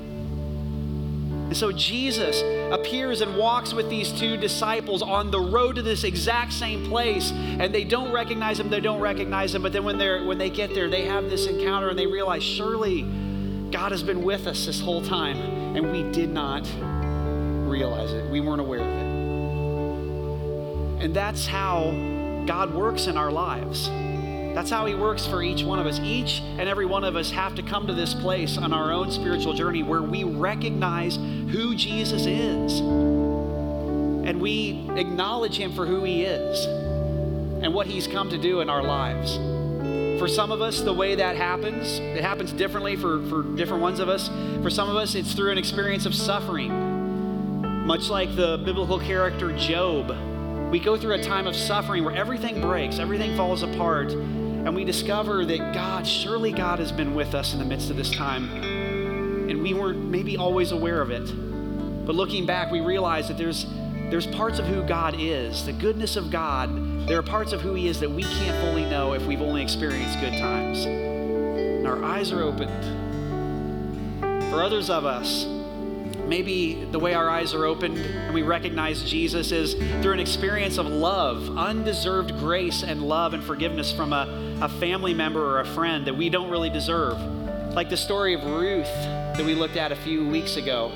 And 1.52 1.58
so 1.58 1.72
Jesus 1.74 2.42
appears 2.72 3.20
and 3.20 3.36
walks 3.36 3.74
with 3.74 3.90
these 3.90 4.14
two 4.14 4.38
disciples 4.38 5.02
on 5.02 5.32
the 5.32 5.42
road 5.42 5.76
to 5.76 5.82
this 5.82 6.06
exact 6.06 6.54
same 6.54 6.86
place, 6.86 7.34
and 7.34 7.76
they 7.76 7.84
don't 7.84 8.14
recognize 8.14 8.58
him, 8.58 8.70
they 8.70 8.80
don't 8.80 9.02
recognize 9.02 9.54
him, 9.54 9.62
but 9.62 9.74
then 9.74 9.84
when 9.84 9.98
they're 9.98 10.24
when 10.24 10.38
they 10.38 10.50
get 10.50 10.74
there, 10.74 10.90
they 10.90 11.04
have 11.04 11.30
this 11.30 11.48
encounter 11.48 11.90
and 11.90 12.00
they 12.00 12.08
realize 12.08 12.42
surely 12.42 13.02
God 13.70 13.92
has 13.92 14.02
been 14.02 14.24
with 14.24 14.48
us 14.48 14.66
this 14.66 14.80
whole 14.80 15.02
time, 15.02 15.36
and 15.76 15.92
we 15.92 16.10
did 16.14 16.30
not 16.30 16.66
realize 17.70 18.14
it. 18.14 18.32
We 18.32 18.40
weren't 18.40 18.62
aware 18.62 18.80
of 18.80 18.88
it. 18.88 19.02
And 21.04 21.14
that's 21.14 21.46
how 21.46 21.92
God 22.46 22.74
works 22.74 23.08
in 23.08 23.18
our 23.18 23.30
lives. 23.30 23.90
That's 24.54 24.70
how 24.70 24.86
He 24.86 24.96
works 24.96 25.26
for 25.26 25.42
each 25.42 25.64
one 25.64 25.80
of 25.80 25.88
us. 25.88 26.00
Each 26.00 26.42
and 26.42 26.68
every 26.68 26.86
one 26.86 27.04
of 27.04 27.16
us 27.16 27.32
have 27.32 27.56
to 27.56 27.64
come 27.64 27.88
to 27.88 27.94
this 27.94 28.14
place 28.14 28.58
on 28.58 28.74
our 28.74 28.92
own 28.92 29.12
spiritual 29.12 29.54
journey 29.54 29.84
where 29.84 30.02
we 30.02 30.24
recognize 30.24 31.16
who 31.16 31.76
Jesus 31.76 32.26
is 32.26 32.80
and 32.80 34.40
we 34.40 34.90
acknowledge 34.96 35.58
Him 35.58 35.74
for 35.74 35.86
who 35.86 36.04
He 36.04 36.24
is 36.24 36.66
and 36.66 37.74
what 37.74 37.88
He's 37.88 38.08
come 38.08 38.30
to 38.30 38.38
do 38.38 38.62
in 38.62 38.70
our 38.70 38.84
lives. 38.84 39.38
For 40.20 40.28
some 40.28 40.52
of 40.52 40.62
us, 40.62 40.82
the 40.82 40.94
way 40.94 41.16
that 41.16 41.36
happens, 41.36 41.98
it 42.00 42.22
happens 42.22 42.52
differently 42.52 42.96
for, 42.96 43.26
for 43.28 43.42
different 43.42 43.82
ones 43.82 44.00
of 44.00 44.08
us. 44.08 44.30
For 44.62 44.70
some 44.70 44.88
of 44.88 44.96
us, 44.96 45.16
it's 45.16 45.34
through 45.34 45.52
an 45.52 45.58
experience 45.58 46.06
of 46.06 46.14
suffering. 46.14 47.88
Much 47.88 48.10
like 48.10 48.36
the 48.36 48.62
biblical 48.64 49.00
character 49.00 49.52
Job, 49.58 50.16
we 50.72 50.80
go 50.80 50.96
through 50.96 51.16
a 51.16 51.24
time 51.24 51.48
of 51.48 51.56
suffering 51.56 52.04
where 52.04 52.16
everything 52.16 52.62
breaks, 52.62 53.00
everything 53.00 53.36
falls 53.36 53.64
apart, 53.64 54.14
and 54.63 54.76
we 54.76 54.86
discover 54.86 55.43
that 55.43 55.74
God, 55.74 56.06
surely 56.06 56.52
God 56.52 56.78
has 56.78 56.91
been 56.91 57.15
with 57.15 57.34
us 57.34 57.54
in 57.54 57.60
the 57.60 57.65
midst 57.65 57.89
of 57.89 57.97
this 57.97 58.12
time. 58.12 58.52
And 59.50 59.63
we 59.63 59.74
weren't 59.74 60.06
maybe 60.06 60.38
always 60.38 60.71
aware 60.71 61.02
of 61.02 61.10
it. 61.10 61.26
But 62.06 62.13
looking 62.15 62.45
back, 62.45 62.71
we 62.71 62.80
realize 62.80 63.28
that 63.28 63.39
there's, 63.39 63.65
there's 64.12 64.28
parts 64.28 64.60
of 64.60 64.65
who 64.65 64.84
God 64.84 65.15
is, 65.17 65.65
the 65.65 65.74
goodness 65.74 66.15
of 66.15 66.30
God. 66.30 67.08
There 67.08 67.17
are 67.17 67.24
parts 67.24 67.54
of 67.54 67.62
who 67.62 67.74
He 67.74 67.88
is 67.88 68.00
that 68.02 68.12
we 68.12 68.21
can't 68.21 68.63
fully 68.63 68.86
know 68.86 69.13
if 69.13 69.26
we've 69.26 69.41
only 69.41 69.63
experienced 69.63 70.19
good 70.19 70.38
times. 70.38 70.86
And 70.86 71.88
our 71.88 72.04
eyes 72.04 72.32
are 72.32 72.43
opened. 72.43 72.69
For 74.52 74.63
others 74.63 74.91
of 74.91 75.06
us, 75.06 75.45
maybe 76.32 76.76
the 76.91 76.98
way 76.98 77.13
our 77.13 77.30
eyes 77.30 77.54
are 77.54 77.65
opened 77.65 77.98
and 77.98 78.34
we 78.34 78.41
recognize 78.41 79.04
Jesus 79.04 79.52
is 79.52 79.74
through 80.02 80.13
an 80.13 80.20
experience 80.22 80.78
of 80.78 80.88
love, 80.88 81.58
undeserved 81.58 82.30
grace 82.39 82.84
and 82.84 83.04
love 83.04 83.34
and 83.34 83.44
forgiveness 83.44 83.91
from 83.91 84.13
a, 84.13 84.58
a 84.62 84.70
family 84.80 85.13
member 85.13 85.46
or 85.46 85.60
a 85.60 85.65
friend 85.65 86.08
that 86.08 86.15
we 86.15 86.30
don't 86.30 86.50
really 86.50 86.70
deserve. 86.70 87.20
Like 87.74 87.89
the 87.89 87.98
story 87.98 88.34
of 88.34 88.46
Ruth 88.46 88.86
that 88.86 89.44
we 89.46 89.56
looked 89.56 89.76
at 89.76 89.91
a 89.91 89.96
few 89.98 90.26
weeks 90.26 90.56
ago. 90.56 90.94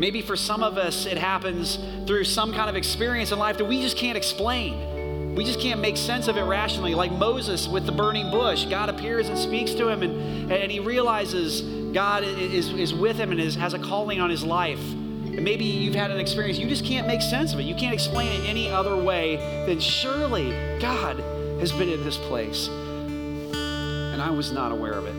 Maybe 0.00 0.20
for 0.20 0.34
some 0.34 0.64
of 0.64 0.76
us, 0.76 1.06
it 1.06 1.16
happens 1.16 1.78
through 2.08 2.24
some 2.24 2.52
kind 2.52 2.68
of 2.68 2.74
experience 2.74 3.30
in 3.30 3.38
life 3.38 3.58
that 3.58 3.66
we 3.66 3.82
just 3.82 3.96
can't 3.96 4.16
explain. 4.16 5.36
We 5.36 5.44
just 5.44 5.60
can't 5.60 5.80
make 5.80 5.96
sense 5.96 6.26
of 6.26 6.36
it 6.36 6.42
rationally. 6.42 6.96
Like 6.96 7.12
Moses 7.12 7.68
with 7.68 7.86
the 7.86 7.92
burning 7.92 8.32
bush, 8.32 8.64
God 8.64 8.88
appears 8.88 9.28
and 9.28 9.38
speaks 9.38 9.74
to 9.74 9.88
him, 9.88 10.02
and, 10.02 10.50
and 10.50 10.72
he 10.72 10.80
realizes 10.80 11.62
God 11.92 12.24
is, 12.24 12.72
is 12.72 12.94
with 12.94 13.16
him 13.16 13.32
and 13.32 13.40
is, 13.40 13.54
has 13.56 13.74
a 13.74 13.78
calling 13.78 14.20
on 14.20 14.30
his 14.30 14.44
life. 14.44 14.80
And 14.80 15.42
maybe 15.44 15.64
you've 15.64 15.94
had 15.94 16.10
an 16.10 16.18
experience, 16.18 16.58
you 16.58 16.68
just 16.68 16.84
can't 16.84 17.06
make 17.06 17.22
sense 17.22 17.52
of 17.52 17.60
it. 17.60 17.64
You 17.64 17.74
can't 17.74 17.94
explain 17.94 18.32
it 18.40 18.48
any 18.48 18.68
other 18.68 18.96
way 18.96 19.36
than 19.66 19.80
surely 19.80 20.50
God 20.80 21.18
has 21.60 21.72
been 21.72 21.88
in 21.88 22.04
this 22.04 22.16
place. 22.16 22.68
And 22.68 24.20
I 24.20 24.30
was 24.30 24.52
not 24.52 24.72
aware 24.72 24.92
of 24.92 25.06
it. 25.06 25.14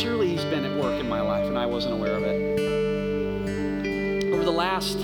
Surely 0.00 0.28
He's 0.28 0.44
been 0.44 0.64
at 0.64 0.82
work 0.82 1.00
in 1.00 1.08
my 1.08 1.20
life, 1.20 1.46
and 1.46 1.56
I 1.56 1.66
wasn't 1.66 1.94
aware 1.94 2.16
of 2.16 2.22
it. 2.22 2.60
Over 4.32 4.44
the 4.44 4.50
last 4.50 4.98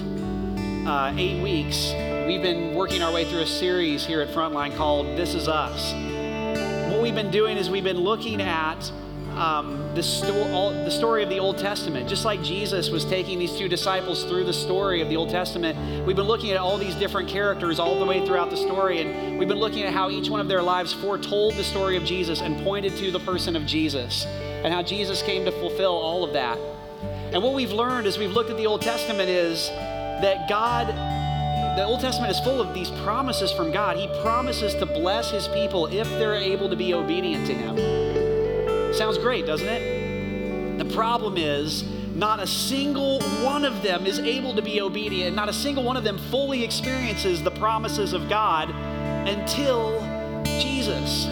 uh, 0.87 1.15
eight 1.17 1.43
weeks, 1.43 1.93
we've 2.27 2.43
been 2.43 2.75
working 2.75 3.03
our 3.03 3.13
way 3.13 3.25
through 3.25 3.43
a 3.43 3.47
series 3.47 4.05
here 4.05 4.21
at 4.21 4.29
Frontline 4.29 4.77
called 4.77 5.07
This 5.19 5.35
Is 5.35 5.49
Us. 5.49 5.93
What 6.93 7.01
we've 7.03 7.15
been 7.15 7.31
doing 7.31 7.57
is 7.57 7.71
we've 7.71 7.85
been 7.85 8.01
looking 8.01 8.43
at 8.43 8.91
um, 9.43 9.93
the, 9.97 10.03
sto- 10.03 10.53
all, 10.53 10.71
the 10.71 10.91
story 10.91 11.25
of 11.25 11.29
the 11.29 11.41
Old 11.41 11.59
Testament. 11.59 12.09
Just 12.09 12.25
like 12.25 12.43
Jesus 12.43 12.91
was 12.91 13.05
taking 13.05 13.41
these 13.41 13.57
two 13.57 13.69
disciples 13.69 14.23
through 14.23 14.45
the 14.45 14.53
story 14.53 15.01
of 15.01 15.09
the 15.09 15.17
Old 15.17 15.31
Testament, 15.31 16.07
we've 16.07 16.15
been 16.15 16.29
looking 16.29 16.53
at 16.53 16.59
all 16.59 16.79
these 16.79 16.95
different 16.95 17.29
characters 17.29 17.81
all 17.81 17.99
the 17.99 18.07
way 18.07 18.25
throughout 18.25 18.51
the 18.51 18.57
story, 18.57 19.01
and 19.01 19.39
we've 19.39 19.49
been 19.49 19.59
looking 19.59 19.83
at 19.83 19.93
how 19.93 20.11
each 20.11 20.31
one 20.31 20.39
of 20.39 20.47
their 20.47 20.63
lives 20.63 20.93
foretold 20.93 21.55
the 21.55 21.65
story 21.65 21.97
of 21.97 22.05
Jesus 22.05 22.41
and 22.41 22.63
pointed 22.63 22.97
to 22.99 23.11
the 23.11 23.19
person 23.21 23.57
of 23.57 23.67
Jesus, 23.67 24.27
and 24.27 24.73
how 24.73 24.83
Jesus 24.83 25.23
came 25.23 25.45
to 25.45 25.51
fulfill 25.51 25.93
all 25.93 26.23
of 26.23 26.33
that. 26.35 26.57
And 27.33 27.43
what 27.43 27.55
we've 27.55 27.73
learned 27.73 28.07
as 28.07 28.19
we've 28.19 28.31
looked 28.31 28.51
at 28.51 28.57
the 28.57 28.67
Old 28.67 28.83
Testament 28.83 29.29
is 29.29 29.69
that 29.69 30.49
God 30.49 30.87
the 31.77 31.85
Old 31.85 32.01
Testament 32.01 32.31
is 32.31 32.39
full 32.41 32.61
of 32.61 32.75
these 32.75 32.91
promises 33.03 33.51
from 33.51 33.73
God. 33.73 33.97
He 33.97 34.07
promises 34.21 34.75
to 34.75 34.85
bless 34.85 35.31
his 35.31 35.49
people 35.49 35.87
if 35.87 36.07
they're 36.11 36.35
able 36.35 36.69
to 36.69 36.77
be 36.77 36.93
obedient 36.93 37.47
to 37.47 37.55
him. 37.55 38.02
Sounds 39.03 39.19
great, 39.19 39.47
doesn't 39.47 39.67
it? 39.67 40.79
The 40.79 40.85
problem 40.95 41.37
is, 41.37 41.83
not 42.15 42.39
a 42.39 42.47
single 42.47 43.21
one 43.43 43.65
of 43.65 43.83
them 43.83 44.07
is 44.07 44.21
able 44.21 44.55
to 44.55 44.63
be 44.63 44.81
obedient. 44.81 45.35
Not 45.35 45.49
a 45.49 45.53
single 45.53 45.83
one 45.83 45.97
of 45.97 46.05
them 46.05 46.19
fully 46.31 46.63
experiences 46.63 47.43
the 47.43 47.51
promises 47.51 48.13
of 48.13 48.29
God 48.29 48.71
until 49.29 50.01
Jesus. 50.45 51.27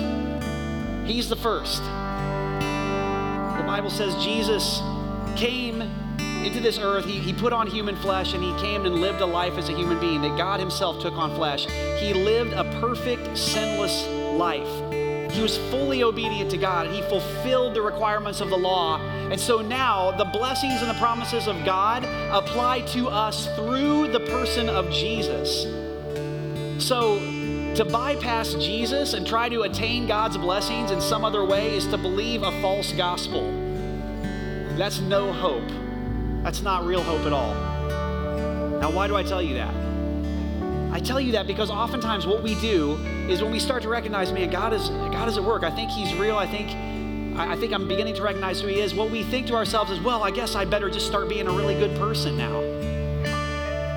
He's 1.07 1.29
the 1.29 1.37
first. 1.37 1.81
The 1.85 3.65
Bible 3.65 3.91
says 3.91 4.17
Jesus 4.17 4.81
came 5.37 5.81
into 6.45 6.59
this 6.59 6.77
earth. 6.77 7.05
He, 7.05 7.21
he 7.21 7.33
put 7.33 7.53
on 7.53 7.69
human 7.69 7.95
flesh 7.95 8.35
and 8.35 8.43
he 8.43 8.53
came 8.61 8.85
and 8.85 8.97
lived 8.97 9.21
a 9.21 9.27
life 9.27 9.57
as 9.57 9.69
a 9.69 9.77
human 9.77 10.01
being, 10.01 10.23
that 10.23 10.37
God 10.37 10.59
himself 10.59 11.01
took 11.01 11.15
on 11.15 11.37
flesh. 11.37 11.67
He 12.01 12.15
lived 12.15 12.53
a 12.53 12.65
perfect, 12.81 13.39
sinless 13.39 14.09
life. 14.37 15.00
He 15.33 15.43
was 15.43 15.57
fully 15.71 16.03
obedient 16.03 16.51
to 16.51 16.59
God 16.59 16.87
and 16.87 16.95
he 16.95 17.03
fulfilled 17.03 17.75
the 17.75 17.83
requirements 17.83 18.41
of 18.41 18.51
the 18.51 18.57
law. 18.57 19.01
And 19.31 19.41
so 19.41 19.61
now 19.61 20.11
the 20.11 20.25
blessings 20.25 20.81
and 20.83 20.91
the 20.91 20.99
promises 20.99 21.47
of 21.47 21.65
God 21.65 22.05
apply 22.33 22.83
to 22.93 23.09
us 23.09 23.47
through 23.57 24.09
the 24.09 24.21
person 24.21 24.69
of 24.69 24.91
Jesus. 24.91 25.67
So 26.79 27.19
to 27.77 27.85
bypass 27.85 28.55
Jesus 28.55 29.15
and 29.15 29.27
try 29.27 29.49
to 29.49 29.63
attain 29.63 30.07
God's 30.07 30.37
blessings 30.37 30.91
in 30.91 31.01
some 31.01 31.25
other 31.25 31.45
way 31.45 31.77
is 31.77 31.87
to 31.87 31.97
believe 31.97 32.43
a 32.43 32.51
false 32.61 32.93
gospel. 32.93 33.43
That's 34.77 35.01
no 35.01 35.33
hope. 35.33 35.69
That's 36.43 36.63
not 36.63 36.85
real 36.85 37.03
hope 37.03 37.27
at 37.27 37.33
all. 37.33 37.55
Now, 38.81 38.91
why 38.91 39.07
do 39.07 39.15
I 39.15 39.23
tell 39.23 39.43
you 39.43 39.55
that? 39.55 39.90
I 40.93 41.01
tell 41.01 41.21
you 41.21 41.33
that 41.33 41.47
because 41.47 41.71
oftentimes 41.71 42.27
what 42.27 42.43
we 42.43 42.55
do 42.61 42.97
is 43.29 43.43
when 43.43 43.53
we 43.53 43.61
start 43.61 43.83
to 43.83 43.89
recognize, 43.89 44.33
man, 44.33 44.51
God 44.51 44.73
is 44.73 44.89
God 44.89 45.29
is 45.29 45.37
at 45.37 45.45
work. 45.45 45.63
I 45.63 45.71
think 45.71 45.91
He's 45.91 46.15
real. 46.15 46.37
I 46.37 46.47
think 46.47 46.71
I 47.39 47.57
think 47.57 47.73
I'm 47.73 47.87
beginning 47.87 48.15
to 48.15 48.23
recognize 48.23 48.61
who 48.61 48.69
He 48.69 48.81
is. 48.81 48.95
What 48.95 49.11
we 49.11 49.23
think 49.23 49.47
to 49.49 49.55
ourselves 49.55 49.91
is, 49.91 50.01
well, 50.01 50.23
I 50.23 50.31
guess 50.31 50.55
I 50.55 50.65
better 50.65 50.91
just 50.91 51.07
start 51.07 51.29
being 51.29 51.47
a 51.47 51.53
really 51.53 51.75
good 51.75 51.97
person 51.97 52.37
now. 52.37 52.61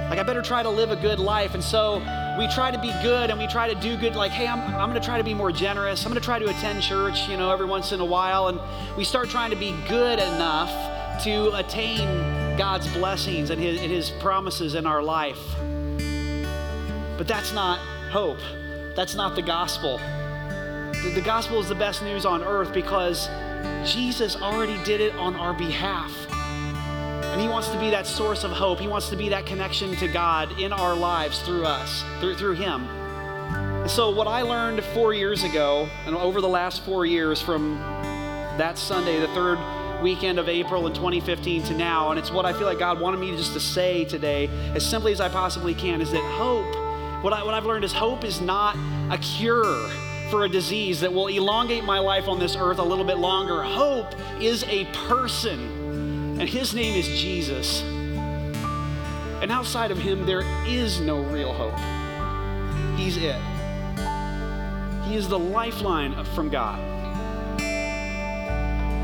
Like 0.09 0.19
I 0.19 0.23
better 0.23 0.43
try 0.43 0.61
to 0.61 0.69
live 0.69 0.91
a 0.91 0.95
good 0.95 1.17
life. 1.17 1.55
And 1.55 1.63
so 1.63 1.97
we 2.37 2.47
try 2.47 2.69
to 2.69 2.79
be 2.79 2.91
good 3.01 3.31
and 3.31 3.39
we 3.39 3.47
try 3.47 3.73
to 3.73 3.79
do 3.81 3.97
good. 3.97 4.15
Like, 4.15 4.31
hey, 4.31 4.47
I'm, 4.47 4.59
I'm 4.59 4.89
going 4.89 5.01
to 5.01 5.05
try 5.05 5.17
to 5.17 5.23
be 5.23 5.33
more 5.33 5.51
generous. 5.51 6.05
I'm 6.05 6.11
going 6.11 6.21
to 6.21 6.25
try 6.25 6.37
to 6.37 6.47
attend 6.49 6.83
church, 6.83 7.27
you 7.27 7.35
know, 7.35 7.51
every 7.51 7.65
once 7.65 7.91
in 7.91 7.99
a 7.99 8.05
while. 8.05 8.47
And 8.49 8.59
we 8.95 9.03
start 9.03 9.29
trying 9.29 9.49
to 9.49 9.55
be 9.55 9.75
good 9.87 10.19
enough 10.19 10.69
to 11.23 11.55
attain 11.55 12.57
God's 12.57 12.87
blessings 12.93 13.49
and 13.49 13.59
his, 13.59 13.81
and 13.81 13.91
his 13.91 14.11
promises 14.11 14.75
in 14.75 14.85
our 14.85 15.01
life. 15.01 15.41
But 17.17 17.27
that's 17.27 17.53
not 17.53 17.79
hope. 18.09 18.39
That's 18.95 19.15
not 19.15 19.35
the 19.35 19.41
gospel. 19.41 19.99
The, 21.13 21.21
gospel 21.23 21.59
is 21.59 21.67
the 21.67 21.75
best 21.75 22.01
news 22.01 22.25
on 22.25 22.43
earth 22.43 22.73
because 22.73 23.27
Jesus 23.83 24.35
already 24.35 24.81
did 24.83 25.01
it 25.01 25.13
on 25.15 25.35
our 25.35 25.53
behalf. 25.53 26.11
And 26.31 27.41
he 27.41 27.47
wants 27.47 27.69
to 27.69 27.79
be 27.79 27.89
that 27.89 28.05
source 28.05 28.43
of 28.43 28.51
hope. 28.51 28.79
He 28.79 28.87
wants 28.87 29.09
to 29.09 29.15
be 29.15 29.29
that 29.29 29.45
connection 29.45 29.95
to 29.97 30.07
God 30.07 30.59
in 30.59 30.71
our 30.71 30.95
lives 30.95 31.41
through 31.41 31.65
us, 31.65 32.03
through, 32.19 32.35
through 32.35 32.53
him. 32.53 32.87
And 33.83 33.91
so, 33.91 34.11
what 34.11 34.27
I 34.27 34.43
learned 34.43 34.83
four 34.93 35.13
years 35.13 35.43
ago, 35.43 35.89
and 36.05 36.15
over 36.15 36.39
the 36.39 36.47
last 36.47 36.85
four 36.85 37.05
years 37.05 37.41
from 37.41 37.79
that 38.57 38.77
Sunday, 38.77 39.19
the 39.19 39.27
third 39.29 39.57
weekend 40.01 40.37
of 40.37 40.47
April 40.47 40.85
in 40.85 40.93
2015 40.93 41.63
to 41.63 41.73
now, 41.73 42.11
and 42.11 42.19
it's 42.19 42.31
what 42.31 42.45
I 42.45 42.53
feel 42.53 42.67
like 42.67 42.79
God 42.79 42.99
wanted 42.99 43.19
me 43.19 43.35
just 43.35 43.53
to 43.53 43.59
say 43.59 44.05
today, 44.05 44.47
as 44.75 44.87
simply 44.87 45.11
as 45.11 45.19
I 45.19 45.27
possibly 45.27 45.73
can, 45.73 46.01
is 46.01 46.11
that 46.11 46.23
hope, 46.37 46.71
what, 47.23 47.33
I, 47.33 47.43
what 47.43 47.53
I've 47.53 47.65
learned 47.65 47.85
is 47.85 47.93
hope 47.93 48.23
is 48.23 48.41
not 48.41 48.75
a 49.09 49.17
cure 49.17 49.89
for 50.29 50.43
a 50.43 50.49
disease 50.49 50.99
that 51.01 51.13
will 51.13 51.27
elongate 51.27 51.83
my 51.83 51.99
life 51.99 52.27
on 52.27 52.37
this 52.37 52.55
earth 52.55 52.79
a 52.79 52.83
little 52.83 53.05
bit 53.05 53.17
longer. 53.17 53.63
Hope 53.63 54.13
is 54.41 54.63
a 54.65 54.85
person, 55.07 56.39
and 56.39 56.49
his 56.49 56.73
name 56.75 56.95
is 56.95 57.07
Jesus. 57.07 57.81
And 59.41 59.51
outside 59.51 59.91
of 59.91 59.97
him, 59.97 60.25
there 60.25 60.43
is 60.67 60.99
no 60.99 61.21
real 61.21 61.53
hope. 61.53 61.77
He's 62.99 63.17
it. 63.17 63.39
He 65.05 65.15
is 65.15 65.29
the 65.29 65.39
lifeline 65.39 66.23
from 66.35 66.49
God. 66.49 66.79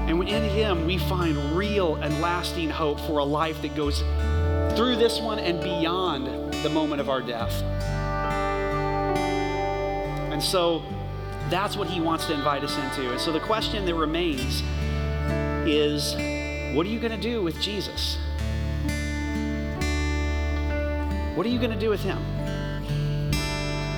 And 0.09 0.27
in 0.27 0.43
Him, 0.43 0.87
we 0.87 0.97
find 0.97 1.37
real 1.55 1.95
and 1.95 2.19
lasting 2.19 2.71
hope 2.71 2.99
for 3.01 3.19
a 3.19 3.23
life 3.23 3.61
that 3.61 3.75
goes 3.75 3.99
through 4.75 4.95
this 4.95 5.19
one 5.19 5.37
and 5.37 5.61
beyond 5.61 6.51
the 6.63 6.69
moment 6.69 6.99
of 6.99 7.09
our 7.09 7.21
death. 7.21 7.63
And 10.39 10.45
so 10.47 10.81
that's 11.49 11.75
what 11.75 11.89
He 11.89 11.99
wants 11.99 12.25
to 12.27 12.33
invite 12.33 12.63
us 12.63 12.73
into. 12.77 13.11
And 13.11 13.19
so 13.19 13.33
the 13.33 13.41
question 13.41 13.83
that 13.83 13.93
remains 13.93 14.63
is 15.67 16.13
what 16.73 16.85
are 16.85 16.89
you 16.89 16.97
going 16.97 17.11
to 17.11 17.21
do 17.21 17.43
with 17.43 17.59
Jesus? 17.59 18.17
What 21.35 21.45
are 21.45 21.49
you 21.49 21.59
going 21.59 21.71
to 21.71 21.77
do 21.77 21.89
with 21.89 21.99
Him? 21.99 22.19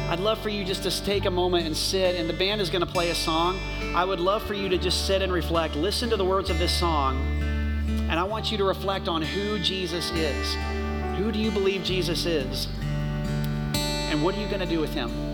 I'd 0.10 0.19
love 0.19 0.39
for 0.39 0.49
you 0.49 0.65
just 0.65 0.82
to 0.82 1.06
take 1.06 1.25
a 1.25 1.30
moment 1.30 1.67
and 1.67 1.77
sit, 1.77 2.15
and 2.15 2.27
the 2.27 2.34
band 2.34 2.60
is 2.60 2.71
going 2.71 2.84
to 2.84 2.91
play 2.91 3.12
a 3.12 3.15
song. 3.15 3.60
I 3.93 4.04
would 4.04 4.19
love 4.19 4.41
for 4.41 4.56
you 4.56 4.67
to 4.69 4.80
just 4.80 5.06
sit 5.06 5.21
and 5.21 5.32
reflect, 5.32 5.75
listen 5.75 6.10
to 6.10 6.17
the 6.17 6.25
words 6.25 6.49
of 6.49 6.58
this 6.58 6.73
song, 6.73 7.23
and 8.10 8.13
I 8.13 8.23
want 8.23 8.51
you 8.51 8.58
to 8.58 8.63
reflect 8.63 9.08
on 9.08 9.21
who 9.21 9.60
Jesus 9.60 10.10
is. 10.13 10.56
Who 11.19 11.32
do 11.32 11.38
you 11.38 11.51
believe 11.51 11.84
Jesus 11.84 12.25
is? 12.25 12.67
And 13.75 14.23
what 14.23 14.34
are 14.34 14.41
you 14.41 14.47
going 14.47 14.62
to 14.62 14.65
do 14.65 14.80
with 14.80 14.95
him? 14.95 15.31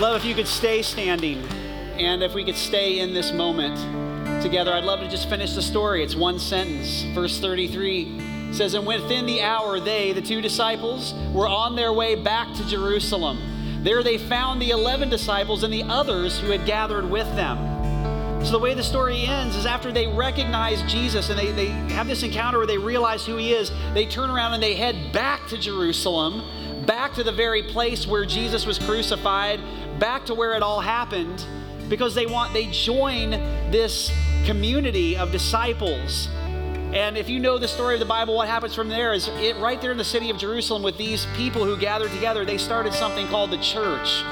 Love 0.00 0.16
if 0.16 0.24
you 0.24 0.34
could 0.34 0.48
stay 0.48 0.80
standing 0.80 1.46
and 1.98 2.22
if 2.22 2.32
we 2.32 2.42
could 2.42 2.56
stay 2.56 3.00
in 3.00 3.12
this 3.12 3.32
moment 3.32 3.76
together. 4.42 4.72
I'd 4.72 4.84
love 4.84 5.00
to 5.00 5.08
just 5.10 5.28
finish 5.28 5.52
the 5.52 5.60
story. 5.60 6.02
It's 6.02 6.16
one 6.16 6.38
sentence. 6.38 7.02
Verse 7.14 7.38
33 7.38 8.54
says, 8.54 8.72
And 8.72 8.86
within 8.86 9.26
the 9.26 9.42
hour, 9.42 9.78
they, 9.78 10.14
the 10.14 10.22
two 10.22 10.40
disciples, 10.40 11.12
were 11.34 11.46
on 11.46 11.76
their 11.76 11.92
way 11.92 12.14
back 12.14 12.54
to 12.54 12.66
Jerusalem. 12.66 13.82
There 13.84 14.02
they 14.02 14.16
found 14.16 14.62
the 14.62 14.70
11 14.70 15.10
disciples 15.10 15.64
and 15.64 15.72
the 15.72 15.82
others 15.82 16.38
who 16.38 16.48
had 16.48 16.64
gathered 16.64 17.04
with 17.04 17.26
them. 17.36 17.58
So 18.42 18.52
the 18.52 18.58
way 18.58 18.72
the 18.72 18.82
story 18.82 19.26
ends 19.26 19.54
is 19.54 19.66
after 19.66 19.92
they 19.92 20.06
recognize 20.06 20.80
Jesus 20.90 21.28
and 21.28 21.38
they, 21.38 21.52
they 21.52 21.66
have 21.92 22.06
this 22.06 22.22
encounter 22.22 22.56
where 22.56 22.66
they 22.66 22.78
realize 22.78 23.26
who 23.26 23.36
he 23.36 23.52
is, 23.52 23.70
they 23.92 24.06
turn 24.06 24.30
around 24.30 24.54
and 24.54 24.62
they 24.62 24.76
head 24.76 25.12
back 25.12 25.46
to 25.48 25.58
Jerusalem, 25.58 26.42
back 27.10 27.16
to 27.16 27.24
the 27.24 27.32
very 27.32 27.64
place 27.64 28.06
where 28.06 28.24
Jesus 28.24 28.64
was 28.64 28.78
crucified, 28.78 29.58
back 29.98 30.24
to 30.26 30.32
where 30.32 30.52
it 30.52 30.62
all 30.62 30.78
happened, 30.78 31.44
because 31.88 32.14
they 32.14 32.24
want, 32.24 32.52
they 32.52 32.66
join 32.66 33.32
this 33.72 34.12
community 34.46 35.16
of 35.16 35.32
disciples. 35.32 36.28
And 36.94 37.18
if 37.18 37.28
you 37.28 37.40
know 37.40 37.58
the 37.58 37.66
story 37.66 37.94
of 37.94 38.00
the 38.00 38.06
Bible, 38.06 38.36
what 38.36 38.46
happens 38.46 38.76
from 38.76 38.88
there 38.88 39.12
is 39.12 39.26
it 39.26 39.56
right 39.56 39.80
there 39.80 39.90
in 39.90 39.98
the 39.98 40.04
city 40.04 40.30
of 40.30 40.38
Jerusalem 40.38 40.84
with 40.84 40.96
these 40.98 41.26
people 41.34 41.64
who 41.64 41.76
gathered 41.76 42.12
together, 42.12 42.44
they 42.44 42.58
started 42.58 42.92
something 42.92 43.26
called 43.26 43.50
the 43.50 43.58
church. 43.58 44.22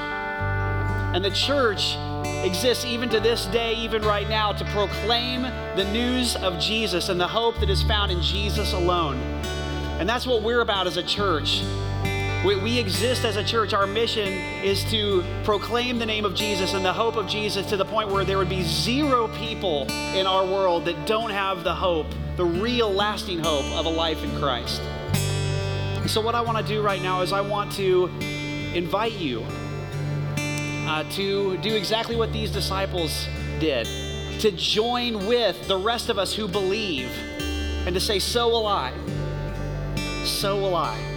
And 1.13 1.25
the 1.25 1.31
church 1.31 1.97
exists 2.45 2.85
even 2.85 3.09
to 3.09 3.19
this 3.19 3.45
day, 3.47 3.73
even 3.73 4.03
right 4.03 4.29
now, 4.29 4.53
to 4.53 4.63
proclaim 4.71 5.41
the 5.41 5.85
news 5.91 6.37
of 6.37 6.57
Jesus 6.59 7.09
and 7.09 7.19
the 7.19 7.27
hope 7.27 7.59
that 7.59 7.69
is 7.69 7.83
found 7.83 8.09
in 8.09 8.21
Jesus 8.21 8.71
alone. 8.71 9.17
And 9.99 10.07
that's 10.07 10.25
what 10.25 10.43
we're 10.43 10.61
about 10.61 10.87
as 10.87 10.95
a 10.95 11.03
church. 11.03 11.61
We, 12.45 12.55
we, 12.55 12.79
exist 12.79 13.25
as 13.25 13.35
a 13.35 13.43
church. 13.43 13.73
Our 13.73 13.85
mission 13.85 14.31
is 14.63 14.89
to 14.91 15.25
proclaim 15.43 15.99
the 15.99 16.05
name 16.05 16.23
of 16.23 16.35
Jesus 16.35 16.73
and 16.73 16.85
the 16.85 16.93
hope 16.93 17.17
of 17.17 17.27
Jesus 17.27 17.65
to 17.65 17.75
the 17.75 17.83
point 17.83 18.09
where 18.09 18.23
there 18.23 18.37
would 18.37 18.47
be 18.47 18.63
zero 18.63 19.27
people 19.27 19.91
in 19.91 20.25
our 20.25 20.45
world 20.45 20.85
that 20.85 21.05
don't 21.05 21.31
have 21.31 21.65
the 21.65 21.75
hope, 21.75 22.07
the 22.37 22.45
real 22.45 22.89
lasting 22.89 23.39
hope 23.39 23.65
of 23.77 23.85
a 23.85 23.89
life 23.89 24.23
in 24.23 24.33
Christ. 24.37 24.81
So, 26.07 26.21
what 26.21 26.33
I 26.33 26.39
want 26.39 26.57
to 26.57 26.63
do 26.63 26.81
right 26.81 27.01
now 27.01 27.21
is 27.23 27.33
I 27.33 27.41
want 27.41 27.73
to 27.73 28.05
invite 28.73 29.17
you 29.17 29.43
uh, 30.87 31.03
to 31.11 31.57
do 31.57 31.75
exactly 31.75 32.15
what 32.15 32.31
these 32.31 32.51
disciples 32.51 33.27
did 33.59 33.85
to 34.39 34.51
join 34.51 35.27
with 35.27 35.67
the 35.67 35.77
rest 35.77 36.07
of 36.07 36.17
us 36.17 36.33
who 36.33 36.47
believe 36.47 37.11
and 37.85 37.93
to 37.93 37.99
say, 37.99 38.17
So 38.17 38.47
will 38.47 38.65
I. 38.65 38.93
So 40.23 40.57
will 40.57 40.75
I 40.75 41.08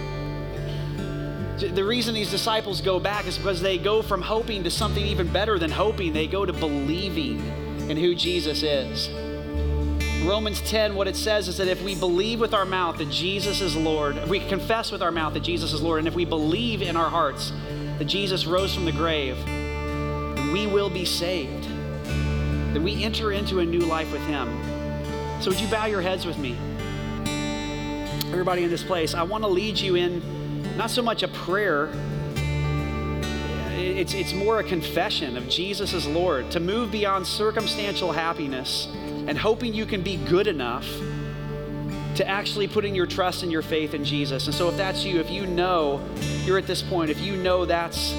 the 1.57 1.83
reason 1.83 2.13
these 2.13 2.31
disciples 2.31 2.81
go 2.81 2.99
back 2.99 3.27
is 3.27 3.37
because 3.37 3.61
they 3.61 3.77
go 3.77 4.01
from 4.01 4.21
hoping 4.21 4.63
to 4.63 4.71
something 4.71 5.05
even 5.05 5.31
better 5.31 5.59
than 5.59 5.71
hoping. 5.71 6.13
They 6.13 6.27
go 6.27 6.45
to 6.45 6.53
believing 6.53 7.39
in 7.89 7.97
who 7.97 8.15
Jesus 8.15 8.63
is. 8.63 9.09
Romans 10.25 10.61
10, 10.61 10.95
what 10.95 11.07
it 11.07 11.15
says 11.17 11.49
is 11.49 11.57
that 11.57 11.67
if 11.67 11.81
we 11.83 11.95
believe 11.95 12.39
with 12.39 12.53
our 12.53 12.65
mouth 12.65 12.97
that 12.97 13.09
Jesus 13.09 13.59
is 13.59 13.75
Lord, 13.75 14.17
if 14.17 14.29
we 14.29 14.39
confess 14.39 14.91
with 14.91 15.01
our 15.01 15.11
mouth 15.11 15.33
that 15.33 15.43
Jesus 15.43 15.73
is 15.73 15.81
Lord, 15.81 15.99
and 15.99 16.07
if 16.07 16.15
we 16.15 16.23
believe 16.23 16.81
in 16.81 16.95
our 16.95 17.09
hearts 17.09 17.51
that 17.99 18.05
Jesus 18.05 18.45
rose 18.45 18.73
from 18.73 18.85
the 18.85 18.91
grave, 18.91 19.37
we 20.53 20.65
will 20.65 20.89
be 20.89 21.03
saved. 21.03 21.67
That 22.73 22.81
we 22.81 23.03
enter 23.03 23.31
into 23.31 23.59
a 23.59 23.65
new 23.65 23.81
life 23.81 24.11
with 24.11 24.21
Him. 24.21 24.47
So, 25.41 25.51
would 25.51 25.59
you 25.59 25.67
bow 25.67 25.85
your 25.85 26.01
heads 26.01 26.25
with 26.25 26.37
me? 26.37 26.57
Everybody 28.31 28.63
in 28.63 28.69
this 28.69 28.83
place, 28.83 29.13
I 29.13 29.23
want 29.23 29.43
to 29.43 29.49
lead 29.49 29.77
you 29.77 29.95
in 29.95 30.42
not 30.75 30.89
so 30.89 31.01
much 31.01 31.23
a 31.23 31.27
prayer, 31.27 31.89
it's, 33.75 34.13
it's 34.13 34.33
more 34.33 34.59
a 34.59 34.63
confession 34.63 35.37
of 35.37 35.47
Jesus 35.47 35.93
as 35.93 36.07
Lord, 36.07 36.49
to 36.51 36.59
move 36.59 36.91
beyond 36.91 37.27
circumstantial 37.27 38.11
happiness 38.11 38.87
and 39.27 39.37
hoping 39.37 39.73
you 39.73 39.85
can 39.85 40.01
be 40.01 40.17
good 40.17 40.47
enough 40.47 40.87
to 42.15 42.27
actually 42.27 42.67
putting 42.67 42.93
your 42.93 43.05
trust 43.05 43.43
and 43.43 43.51
your 43.51 43.61
faith 43.61 43.93
in 43.93 44.03
Jesus. 44.03 44.45
And 44.45 44.53
so, 44.53 44.69
if 44.69 44.77
that's 44.77 45.03
you, 45.03 45.19
if 45.19 45.29
you 45.29 45.45
know 45.47 46.03
you're 46.43 46.57
at 46.57 46.67
this 46.67 46.81
point, 46.81 47.09
if 47.09 47.19
you 47.19 47.35
know 47.35 47.65
that's 47.65 48.11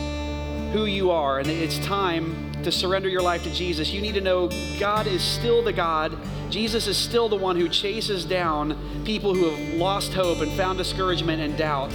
who 0.73 0.87
you 0.87 1.11
are 1.11 1.39
and 1.39 1.49
it's 1.49 1.79
time 1.79 2.53
to 2.65 2.73
surrender 2.73 3.09
your 3.09 3.23
life 3.23 3.43
to 3.45 3.53
Jesus, 3.53 3.93
you 3.93 4.01
need 4.01 4.15
to 4.15 4.21
know 4.21 4.49
God 4.81 5.07
is 5.07 5.23
still 5.23 5.63
the 5.63 5.73
God. 5.73 6.17
Jesus 6.51 6.87
is 6.87 6.97
still 6.97 7.29
the 7.29 7.37
one 7.37 7.57
who 7.57 7.69
chases 7.69 8.25
down 8.25 8.77
people 9.05 9.35
who 9.35 9.51
have 9.51 9.75
lost 9.75 10.13
hope 10.13 10.41
and 10.41 10.51
found 10.53 10.79
discouragement 10.79 11.41
and 11.41 11.57
doubt 11.57 11.93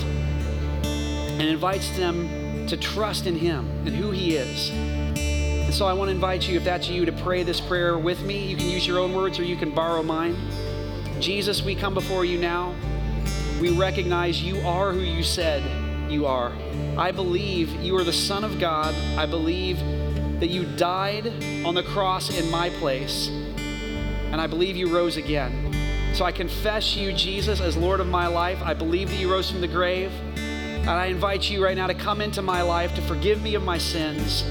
and 1.39 1.47
invites 1.47 1.89
them 1.97 2.67
to 2.67 2.77
trust 2.77 3.25
in 3.25 3.35
Him 3.35 3.69
and 3.85 3.95
who 3.95 4.11
He 4.11 4.35
is. 4.35 4.69
And 4.69 5.73
so 5.73 5.85
I 5.85 5.93
want 5.93 6.09
to 6.09 6.15
invite 6.15 6.47
you, 6.47 6.57
if 6.57 6.63
that's 6.63 6.89
you, 6.89 7.05
to 7.05 7.11
pray 7.11 7.43
this 7.43 7.61
prayer 7.61 7.97
with 7.97 8.21
me. 8.23 8.45
You 8.45 8.57
can 8.57 8.67
use 8.67 8.85
your 8.85 8.99
own 8.99 9.13
words 9.13 9.39
or 9.39 9.43
you 9.43 9.55
can 9.55 9.71
borrow 9.71 10.03
mine. 10.03 10.35
Jesus, 11.19 11.61
we 11.61 11.75
come 11.75 11.93
before 11.93 12.25
you 12.25 12.39
now. 12.39 12.73
We 13.61 13.69
recognize 13.77 14.41
you 14.41 14.59
are 14.67 14.91
who 14.93 15.01
you 15.01 15.23
said 15.23 15.63
you 16.11 16.25
are. 16.25 16.51
I 16.97 17.11
believe 17.11 17.69
you 17.81 17.95
are 17.97 18.03
the 18.03 18.13
Son 18.13 18.43
of 18.43 18.59
God. 18.59 18.95
I 19.17 19.25
believe 19.25 19.79
that 20.39 20.49
you 20.49 20.65
died 20.75 21.27
on 21.65 21.75
the 21.75 21.83
cross 21.83 22.35
in 22.35 22.49
my 22.49 22.69
place. 22.71 23.27
And 23.27 24.41
I 24.41 24.47
believe 24.47 24.75
you 24.75 24.93
rose 24.93 25.17
again. 25.17 25.73
So 26.13 26.25
I 26.25 26.31
confess 26.31 26.95
you, 26.95 27.13
Jesus, 27.13 27.61
as 27.61 27.77
Lord 27.77 27.99
of 27.99 28.07
my 28.07 28.27
life. 28.27 28.59
I 28.63 28.73
believe 28.73 29.09
that 29.09 29.17
you 29.17 29.31
rose 29.31 29.51
from 29.51 29.61
the 29.61 29.67
grave. 29.67 30.11
And 30.81 30.89
I 30.89 31.07
invite 31.07 31.49
you 31.49 31.63
right 31.63 31.75
now 31.75 31.87
to 31.87 31.93
come 31.93 32.21
into 32.21 32.41
my 32.41 32.61
life, 32.61 32.95
to 32.95 33.01
forgive 33.01 33.41
me 33.41 33.55
of 33.55 33.63
my 33.63 33.77
sins, 33.77 34.43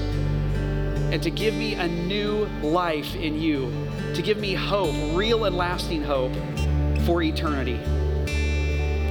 and 1.11 1.21
to 1.23 1.29
give 1.29 1.53
me 1.53 1.73
a 1.73 1.87
new 1.87 2.45
life 2.61 3.15
in 3.15 3.39
you, 3.39 3.71
to 4.15 4.21
give 4.21 4.37
me 4.37 4.53
hope, 4.53 4.95
real 5.15 5.45
and 5.45 5.57
lasting 5.57 6.03
hope 6.03 6.33
for 7.05 7.21
eternity. 7.21 7.79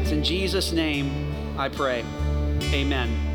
It's 0.00 0.12
in 0.12 0.24
Jesus' 0.24 0.72
name 0.72 1.35
I 1.59 1.68
pray. 1.68 2.04
Amen. 2.72 3.27